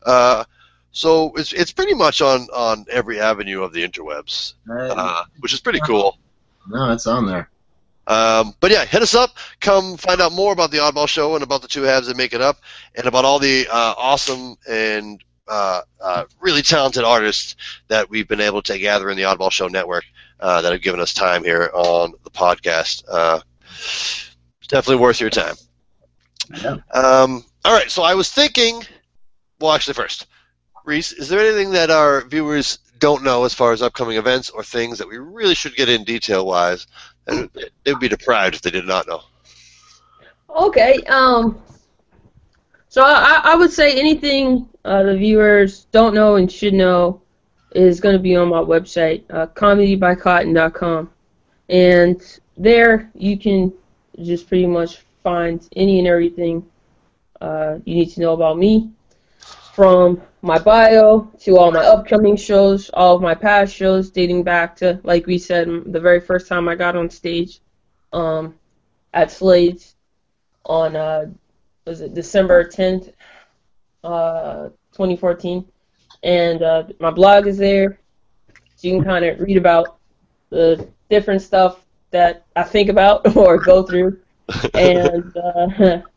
[0.05, 0.45] Uh,
[0.93, 5.61] so it's it's pretty much on, on every avenue of the interwebs, uh, which is
[5.61, 6.16] pretty cool.
[6.68, 7.51] no, it's on there.
[8.07, 9.36] Um, but yeah, hit us up.
[9.61, 12.32] Come find out more about the Oddball Show and about the two halves that make
[12.32, 12.59] it up,
[12.94, 17.57] and about all the uh, awesome and uh, uh, really talented artists
[17.88, 20.04] that we've been able to gather in the Oddball Show network
[20.40, 23.02] uh, that have given us time here on the podcast.
[23.09, 25.54] Uh, it's definitely worth your time.
[26.62, 26.76] Yeah.
[26.92, 28.82] Um, all right, so I was thinking.
[29.59, 30.26] Well, actually, first,
[30.84, 34.62] Reece, is there anything that our viewers don't know as far as upcoming events or
[34.62, 36.86] things that we really should get in detail wise?
[37.26, 39.22] They would be deprived if they did not know.
[40.50, 41.02] Okay.
[41.08, 41.60] Um.
[42.88, 47.20] So I, I would say anything uh, the viewers don't know and should know
[47.72, 51.10] is going to be on my website, uh, comedybycotton.com,
[51.68, 53.72] and there you can
[54.22, 56.64] just pretty much find any and everything
[57.40, 58.90] uh, you need to know about me,
[59.76, 64.74] from my bio to all my upcoming shows, all of my past shows dating back
[64.74, 67.60] to, like we said, the very first time I got on stage
[68.14, 68.54] um,
[69.12, 69.94] at Slade's
[70.64, 71.26] on uh,
[71.86, 73.12] was it December 10th,
[74.02, 75.66] uh, 2014,
[76.22, 78.00] and uh, my blog is there.
[78.76, 79.98] So you can kind of read about
[80.48, 84.20] the different stuff that I think about or go through,
[84.74, 86.00] and uh,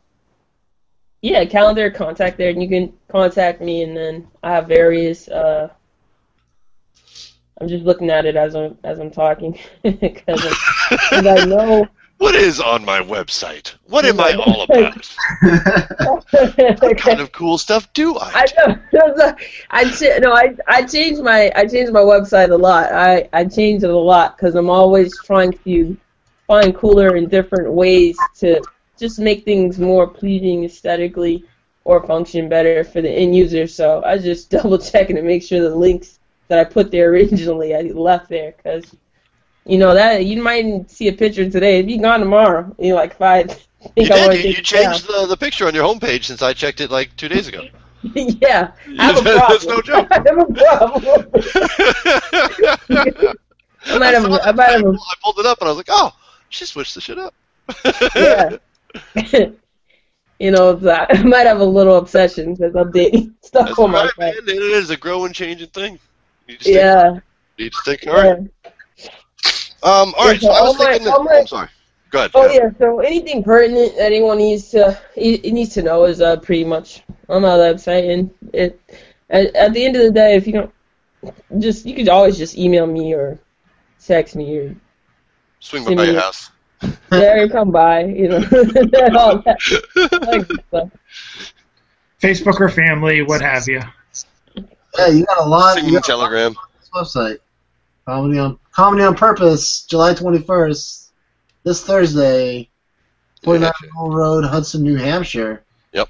[1.22, 5.28] yeah, calendar contact there, and you can contact me, and then I have various.
[5.28, 5.70] Uh,
[7.60, 10.46] I'm just looking at it as I'm as I'm talking because
[11.12, 11.88] I know.
[12.20, 13.76] What is on my website?
[13.86, 15.06] What am I all about?
[16.82, 18.46] what kind of cool stuff do I?
[18.60, 19.36] I know.
[19.70, 22.92] I ch- no, I I changed my I change my website a lot.
[22.92, 25.96] I I change it a lot because I'm always trying to
[26.46, 28.62] find cooler and different ways to
[29.00, 31.46] just make things more pleasing aesthetically
[31.86, 33.66] or function better for the end user.
[33.68, 37.76] So I just double checking to make sure the links that I put there originally
[37.76, 38.96] I left there because
[39.66, 42.76] you know that you might see a picture today, it'd be gone tomorrow.
[42.80, 43.52] You know, like five.
[43.96, 44.44] Think You did.
[44.44, 47.30] You, you changed the, the picture on your homepage since I checked it like two
[47.30, 47.64] days ago.
[48.14, 49.48] yeah, I have a problem.
[49.50, 50.08] That's no joke.
[50.12, 51.06] I have a problem.
[53.86, 54.26] I might have.
[54.26, 54.86] I might have.
[54.86, 56.14] I pulled it up and I was like, oh,
[56.50, 57.34] she switched the shit up.
[58.16, 58.58] yeah.
[60.40, 64.04] you know, that- I might have a little obsession with updating stuff That's on my
[64.06, 64.34] right, man.
[64.38, 66.00] It is a growing, changing thing.
[66.48, 67.20] You just Yeah.
[67.58, 68.52] you just take care of it.
[69.82, 71.06] Um, all right, so I was my- thinking.
[71.06, 71.70] That, my- I'm sorry.
[72.12, 72.32] Go ahead.
[72.34, 72.62] Oh go ahead.
[72.64, 72.78] yeah.
[72.80, 77.04] So anything pertinent that anyone needs to he needs to know is uh, pretty much
[77.30, 78.82] on my website, and it
[79.30, 80.74] at, at the end of the day, if you don't
[81.60, 83.38] just you could always just email me or
[84.04, 84.76] text me or
[85.60, 86.50] Swing by your house.
[87.10, 90.90] There you come by, you know, all that, all that good stuff.
[92.22, 93.82] Facebook or family, what have you.
[94.98, 95.76] yeah, you got a lot.
[95.76, 96.56] Singing You got a lot telegram.
[96.94, 97.38] on website.
[98.06, 101.10] Comedy on Comedy on Purpose, July 21st,
[101.64, 102.70] this Thursday,
[103.44, 105.64] 49 Mill Road, Hudson, New Hampshire.
[105.94, 106.10] Yep.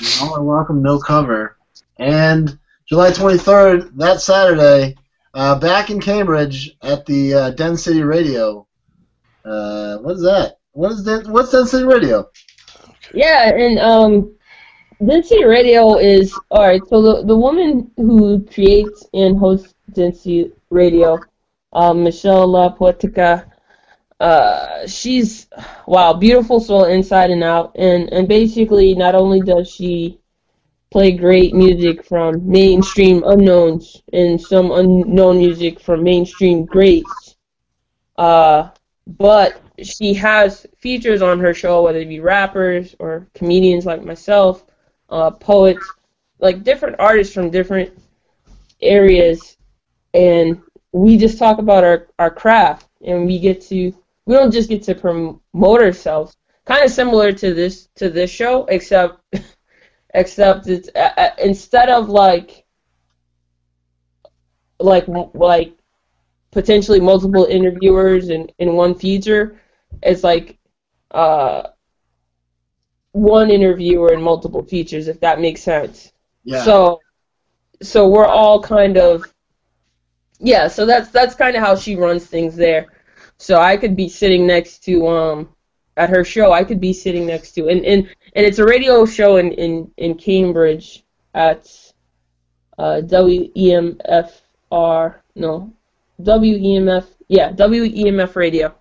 [0.00, 1.56] You all are welcome, no cover.
[1.98, 4.96] And July 23rd, that Saturday,
[5.34, 8.66] uh, back in Cambridge at the uh, Density Radio.
[9.46, 10.58] Uh, what is that?
[10.72, 11.28] What is that?
[11.28, 12.28] What's City Radio?
[13.14, 14.36] Yeah, and um,
[15.04, 16.82] Density Radio is all right.
[16.88, 21.18] So the the woman who creates and hosts Density Radio,
[21.72, 23.50] um, Michelle La Poetica,
[24.18, 25.46] uh, she's
[25.86, 30.18] wow, beautiful soul inside and out, and and basically not only does she
[30.90, 37.36] play great music from mainstream unknowns and some unknown music from mainstream greats,
[38.16, 38.70] uh,
[39.06, 44.64] but she has features on her show, whether it be rappers or comedians like myself,
[45.10, 45.94] uh, poets,
[46.40, 47.96] like different artists from different
[48.82, 49.56] areas,
[50.14, 50.60] and
[50.92, 53.94] we just talk about our, our craft, and we get to
[54.26, 56.36] we don't just get to promote ourselves.
[56.64, 59.20] Kind of similar to this to this show, except
[60.14, 62.64] except it's uh, uh, instead of like
[64.80, 65.04] like
[65.34, 65.75] like
[66.56, 69.60] potentially multiple interviewers in, in one feature,
[70.02, 70.58] it's like
[71.10, 71.64] uh,
[73.12, 76.14] one interviewer and multiple features, if that makes sense.
[76.44, 76.64] Yeah.
[76.64, 77.00] So,
[77.82, 79.22] so we're all kind of,
[80.38, 80.66] yeah.
[80.68, 82.86] So that's that's kind of how she runs things there.
[83.36, 85.50] So I could be sitting next to um
[85.98, 86.52] at her show.
[86.52, 89.90] I could be sitting next to and and, and it's a radio show in in
[89.98, 91.04] in Cambridge
[91.34, 91.68] at
[92.78, 93.96] uh, WEMFR
[95.34, 95.75] no
[96.22, 98.74] WEMF yeah WEMF radio.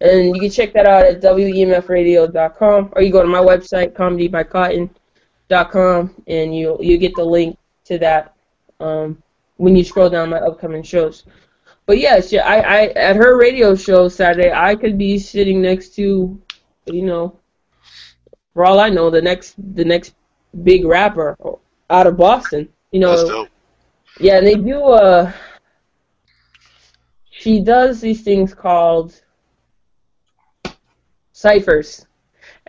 [0.00, 6.22] And you can check that out at WEMFradio.com or you go to my website, comedybycotton.com,
[6.26, 8.34] and you'll, you get the link to that
[8.78, 9.22] um,
[9.56, 11.24] when you scroll down my upcoming shows.
[11.86, 15.94] But yeah, she, I, I at her radio show Saturday, I could be sitting next
[15.96, 16.38] to,
[16.86, 17.38] you know,
[18.52, 20.14] for all I know, the next the next
[20.64, 21.36] big rapper
[21.88, 22.68] out of Boston.
[22.90, 23.48] You know, That's dope.
[24.18, 24.82] yeah, they do.
[24.82, 25.32] Uh,
[27.46, 29.14] she does these things called
[31.30, 32.04] ciphers.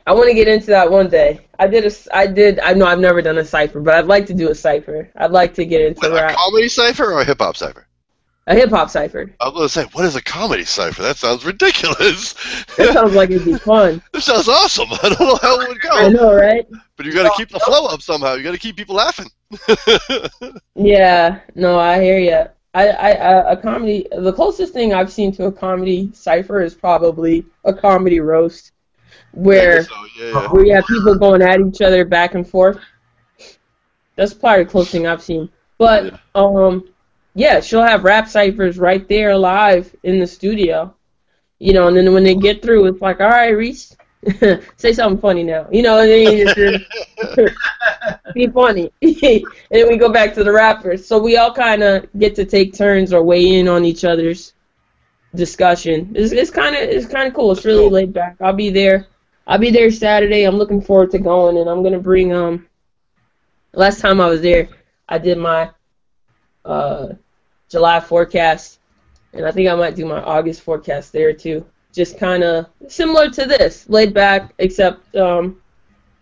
[0.05, 1.47] I want to get into that one day.
[1.57, 2.59] I did a, I did.
[2.59, 5.09] I know I've never done a cipher, but I'd like to do a cipher.
[5.15, 7.87] I'd like to get into What, a comedy cipher or a hip hop cipher?
[8.45, 9.33] a hip hop cipher.
[9.41, 11.01] I was going to say, what is a comedy cipher?
[11.01, 12.33] That sounds ridiculous.
[12.75, 13.99] That sounds like it'd be fun.
[14.13, 14.89] That sounds awesome.
[14.91, 15.89] I don't know how it would go.
[15.89, 16.67] I know, right?
[16.97, 18.35] but you got to keep the flow up somehow.
[18.35, 19.29] You got to keep people laughing.
[20.75, 22.45] Yeah, no, I hear you.
[22.83, 24.07] I, I, a comedy.
[24.11, 28.71] The closest thing I've seen to a comedy cipher is probably a comedy roast,
[29.31, 30.47] where So, yeah, yeah.
[30.49, 32.79] where have people going at each other back and forth.
[34.15, 35.49] That's probably the closest thing I've seen.
[35.77, 36.17] But Yeah.
[36.35, 36.89] um,
[37.35, 40.93] yeah, she'll have rap ciphers right there live in the studio.
[41.59, 43.95] You know, and then when they get through, it's like, all right, Reece,
[44.77, 45.67] say something funny now.
[45.71, 47.53] You know, and then you just
[48.33, 48.91] be funny.
[49.01, 51.05] and then we go back to the rappers.
[51.05, 54.53] So we all kind of get to take turns or weigh in on each other's
[55.35, 56.13] discussion.
[56.15, 57.51] It's, it's kind of it's kind of cool.
[57.51, 58.37] It's really laid back.
[58.41, 59.07] I'll be there
[59.47, 60.43] I'll be there Saturday.
[60.43, 62.67] I'm looking forward to going, and I'm gonna bring um.
[63.73, 64.67] Last time I was there,
[65.07, 65.69] I did my
[66.65, 67.09] uh,
[67.69, 68.79] July forecast,
[69.33, 71.65] and I think I might do my August forecast there too.
[71.97, 75.59] Just kind of similar to this, laid back, except um,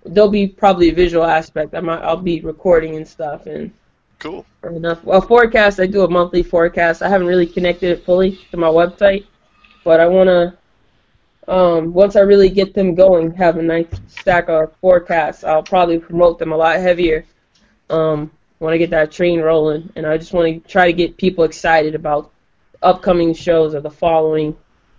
[0.05, 1.75] there'll be probably a visual aspect.
[1.75, 3.73] I might I'll be recording and stuff, and
[4.19, 4.45] Cool.
[4.63, 5.03] enough.
[5.03, 5.81] Well, forecast.
[5.81, 7.01] I do a monthly forecast.
[7.01, 9.25] I haven't really connected it fully to my website,
[9.83, 10.57] but I want to.
[11.53, 15.43] Um, once I really get them going, have a nice stack of forecasts.
[15.43, 17.25] I'll probably promote them a lot heavier.
[17.89, 21.17] Um, want to get that train rolling, and I just want to try to get
[21.17, 22.31] people excited about
[22.81, 24.55] upcoming shows of the following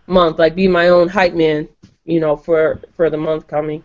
[0.06, 0.38] month.
[0.38, 1.68] Like be my own hype man,
[2.04, 3.84] you know, for for the month coming.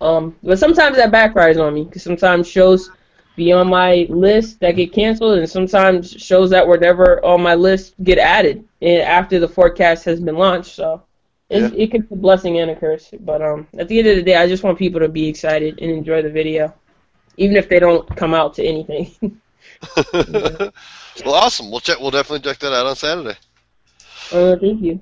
[0.00, 2.90] Um, but sometimes that backfires on me because sometimes shows
[3.36, 7.54] be on my list that get canceled, and sometimes shows that were never on my
[7.54, 10.74] list get added eh, after the forecast has been launched.
[10.74, 11.02] So
[11.48, 11.70] it, Yeah.
[11.74, 13.12] it could be a blessing and a curse.
[13.20, 15.78] But um, at the end of the day, I just want people to be excited
[15.80, 16.74] and enjoy the video,
[17.36, 19.10] even if they don't come out to anything.
[21.24, 21.70] well, awesome.
[21.70, 21.98] We'll check.
[22.00, 23.36] We'll definitely check that out on Saturday.
[24.32, 25.00] uh, thank you.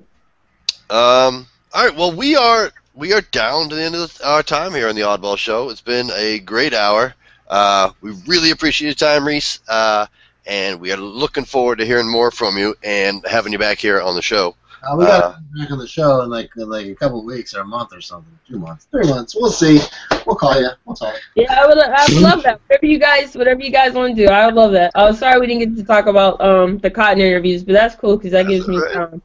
[0.89, 1.95] Um, all right.
[1.95, 5.01] Well, we are we are down to the end of our time here on the
[5.01, 5.69] Oddball Show.
[5.69, 7.13] It's been a great hour.
[7.47, 10.05] Uh, we really appreciate your time, Reece, uh,
[10.45, 14.01] and we are looking forward to hearing more from you and having you back here
[14.01, 14.55] on the show.
[14.81, 17.25] Uh, we got Uh, back on the show in like in like a couple of
[17.25, 18.31] weeks or a month or something.
[18.47, 19.35] Two months, three months.
[19.35, 19.79] We'll see.
[20.25, 20.69] We'll call you.
[20.85, 21.15] We'll talk.
[21.35, 21.77] Yeah, I would.
[21.77, 22.61] I would love that.
[22.67, 24.91] Whatever you guys, whatever you guys want to do, I would love that.
[24.95, 27.95] I was sorry we didn't get to talk about um the cotton interviews, but that's
[27.95, 29.21] cool because that gives me That's time.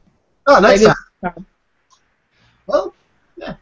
[0.47, 0.87] Oh, next time.
[0.89, 1.45] gives me time.
[2.67, 2.93] Well,
[3.37, 3.55] yeah.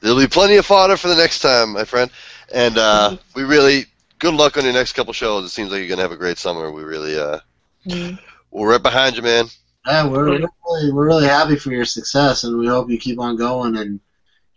[0.00, 2.10] There'll be plenty of fodder for the next time, my friend.
[2.52, 3.86] And uh, we really
[4.18, 5.44] good luck on your next couple shows.
[5.44, 6.70] It seems like you're gonna have a great summer.
[6.70, 7.40] We really uh,
[7.86, 8.18] Mhm.
[8.50, 9.46] we're right behind you, man.
[9.86, 10.44] yeah, we're really
[10.92, 14.00] we're really happy for your success, and we hope you keep on going and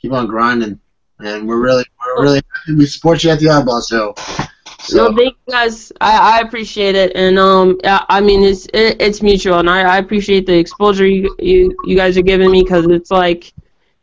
[0.02, 0.80] keep on grinding.
[1.20, 1.86] And we're really
[2.18, 4.16] we're really happy we support you at the Oddball Show.
[4.82, 5.92] So No, thank you guys.
[6.02, 9.82] I, I appreciate it, and um, I, I mean it's it, it's mutual, and I,
[9.82, 13.54] I appreciate the exposure you you, you guys are giving me because it's like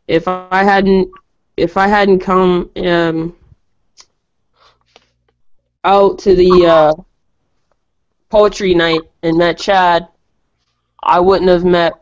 [0.07, 3.35] if I hadn't if I hadn't come um
[5.83, 6.93] out to the uh,
[8.29, 10.07] poetry night and met Chad,
[11.03, 11.93] I wouldn't have met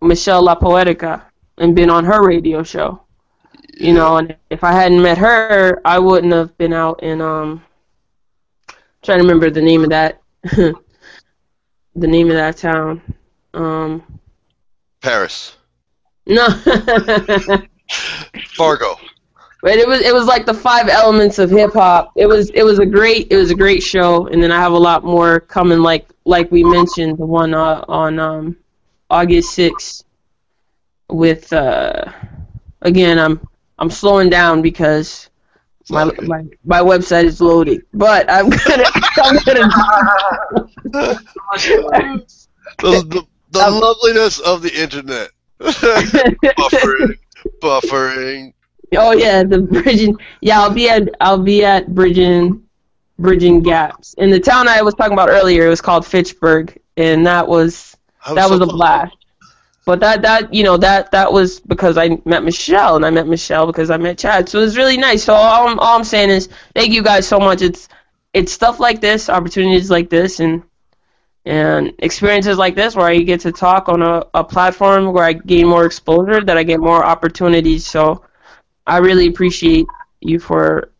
[0.00, 1.22] Michelle La Poetica
[1.58, 3.00] and been on her radio show.
[3.78, 7.62] You know, and if I hadn't met her, I wouldn't have been out in um
[9.04, 10.74] trying to remember the name of that the
[11.94, 13.02] name of that town.
[13.52, 14.20] Um
[15.00, 15.56] Paris,
[16.26, 16.48] no
[18.48, 18.96] Fargo.
[19.62, 22.12] But it was it was like the five elements of hip hop.
[22.16, 24.72] It was it was a great it was a great show and then I have
[24.72, 28.56] a lot more coming like like we mentioned the one uh, on um
[29.10, 30.04] August 6th
[31.10, 32.04] with uh
[32.82, 33.46] again I'm
[33.78, 35.30] I'm slowing down because
[35.90, 37.82] my my, my website is loading.
[37.92, 38.84] But I'm gonna
[39.22, 39.68] I'm gonna
[42.78, 45.30] the, the, the loveliness of the internet.
[45.60, 47.18] buffering,
[47.60, 48.52] buffering.
[48.96, 50.16] Oh yeah, the bridging.
[50.40, 52.62] Yeah, I'll be at I'll be at bridging,
[53.18, 55.66] bridging gaps in the town I was talking about earlier.
[55.66, 59.16] It was called Fitchburg, and that was I that so was a blast.
[59.86, 63.26] But that that you know that that was because I met Michelle, and I met
[63.26, 64.48] Michelle because I met Chad.
[64.48, 65.24] So it was really nice.
[65.24, 67.62] So all I'm, all I'm saying is thank you guys so much.
[67.62, 67.88] It's
[68.32, 70.62] it's stuff like this, opportunities like this, and
[71.44, 75.34] and experiences like this where I get to talk on a, a platform where I
[75.34, 77.86] gain more exposure, that I get more opportunities.
[77.86, 78.24] So
[78.86, 79.86] I really appreciate
[80.20, 80.90] you for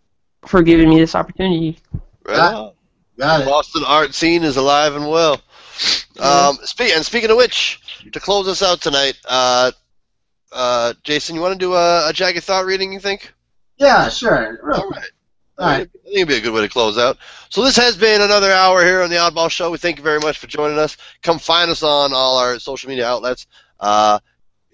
[0.47, 1.79] for giving me this opportunity.
[2.25, 2.55] Right Yeah.
[2.55, 2.73] on.
[3.19, 3.47] got it.
[3.47, 5.41] Boston art scene is alive and well.
[6.21, 7.81] Um, spe- and speaking of which,
[8.13, 9.73] to close us out tonight, uh,
[10.53, 12.93] uh, Jason, you want to do a, a jagged thought reading?
[12.93, 13.33] You think?
[13.77, 14.59] Yeah, sure.
[14.63, 15.11] Real All right.
[15.59, 15.89] All right.
[15.89, 17.19] I think it'd be a good way to close out.
[17.49, 19.71] So this has been another hour here on the Oddball Show.
[19.71, 20.97] We thank you very much for joining us.
[21.23, 23.47] Come find us on all our social media outlets.
[23.81, 24.19] Uh,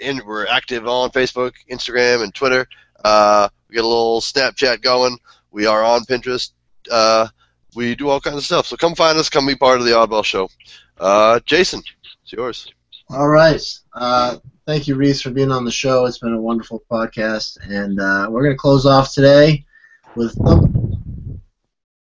[0.00, 2.66] and we're active on Facebook, Instagram, and Twitter.
[3.04, 5.18] Uh, we got a little Snapchat going.
[5.50, 6.52] We are on Pinterest.
[6.90, 7.28] Uh,
[7.74, 8.66] we do all kinds of stuff.
[8.66, 9.28] So come find us.
[9.28, 10.48] Come be part of the Oddball Show.
[10.98, 11.82] Uh, Jason,
[12.22, 12.72] it's yours.
[13.12, 13.60] All right.
[13.92, 16.06] Uh, thank you, Reece, for being on the show.
[16.06, 19.64] It's been a wonderful podcast, and uh, we're going to close off today
[20.14, 21.40] with something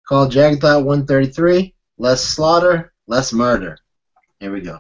[0.07, 3.77] called Jagged Thought 133: Less slaughter, less murder.
[4.39, 4.79] Here we go.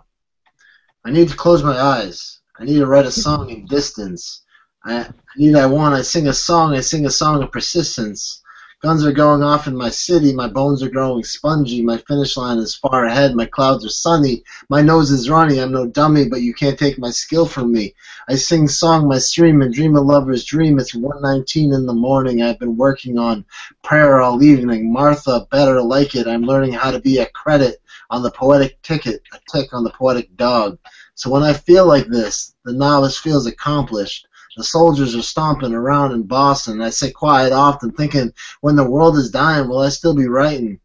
[1.03, 2.39] I need to close my eyes.
[2.57, 4.43] I need to write a song in distance.
[4.85, 5.55] I, I need.
[5.55, 5.93] I want.
[5.93, 6.73] I sing a song.
[6.73, 8.41] I sing a song of persistence.
[8.83, 12.57] Guns are going off in my city, my bones are growing spongy, my finish line
[12.57, 16.41] is far ahead, my clouds are sunny, my nose is runny, I'm no dummy, but
[16.41, 17.95] you can't take my skill from me.
[18.27, 20.79] I sing song my stream and dream a lover's dream.
[20.79, 22.41] It's 119 in the morning.
[22.41, 23.45] I've been working on
[23.83, 24.91] prayer all evening.
[24.91, 26.27] Martha, better like it.
[26.27, 29.91] I'm learning how to be a credit on the poetic ticket, a tick on the
[29.91, 30.77] poetic dog.
[31.15, 34.27] So when I feel like this, the novice feels accomplished.
[34.55, 36.81] The soldiers are stomping around in Boston.
[36.81, 40.79] I sit quiet often, thinking, when the world is dying, will I still be writing?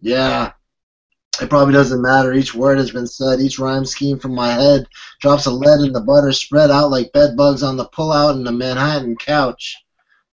[0.00, 0.52] Yeah,
[1.40, 2.32] it probably doesn't matter.
[2.32, 3.40] Each word has been said.
[3.40, 4.86] Each rhyme scheme from my head
[5.20, 8.44] drops of lead in the butter, spread out like bed bugs on the pullout in
[8.44, 9.76] the Manhattan couch.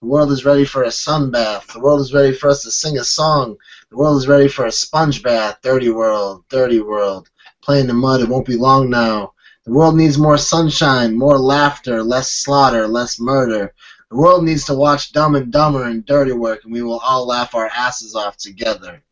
[0.02, 1.74] The world is ready for a sunbath.
[1.74, 3.58] The world is ready for us to sing a song.
[3.90, 5.60] The world is ready for a sponge bath.
[5.62, 7.30] Dirty world, dirty world.
[7.62, 8.22] Play in the mud.
[8.22, 9.34] It won't be long now.
[9.68, 13.74] The world needs more sunshine, more laughter, less slaughter, less murder.
[14.10, 17.28] The world needs to watch Dumb and Dumber and Dirty Work, and we will all
[17.28, 19.04] laugh our asses off together.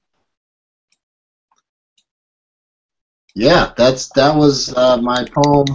[3.33, 5.65] Yeah, that's that was uh, my poem.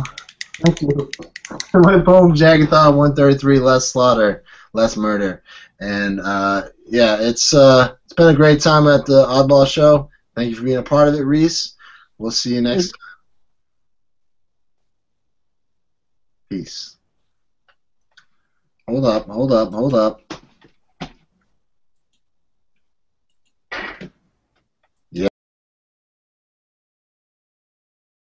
[0.65, 1.11] Thank you.
[1.75, 5.43] my poem, Jagged Thought 133, less slaughter, less murder,
[5.79, 10.09] and uh, yeah, it's uh, it's been a great time at the Oddball Show.
[10.35, 11.75] Thank you for being a part of it, Reece.
[12.17, 12.95] We'll see you next.
[16.51, 16.97] Peace.
[18.89, 20.19] Hold up, hold up, hold up.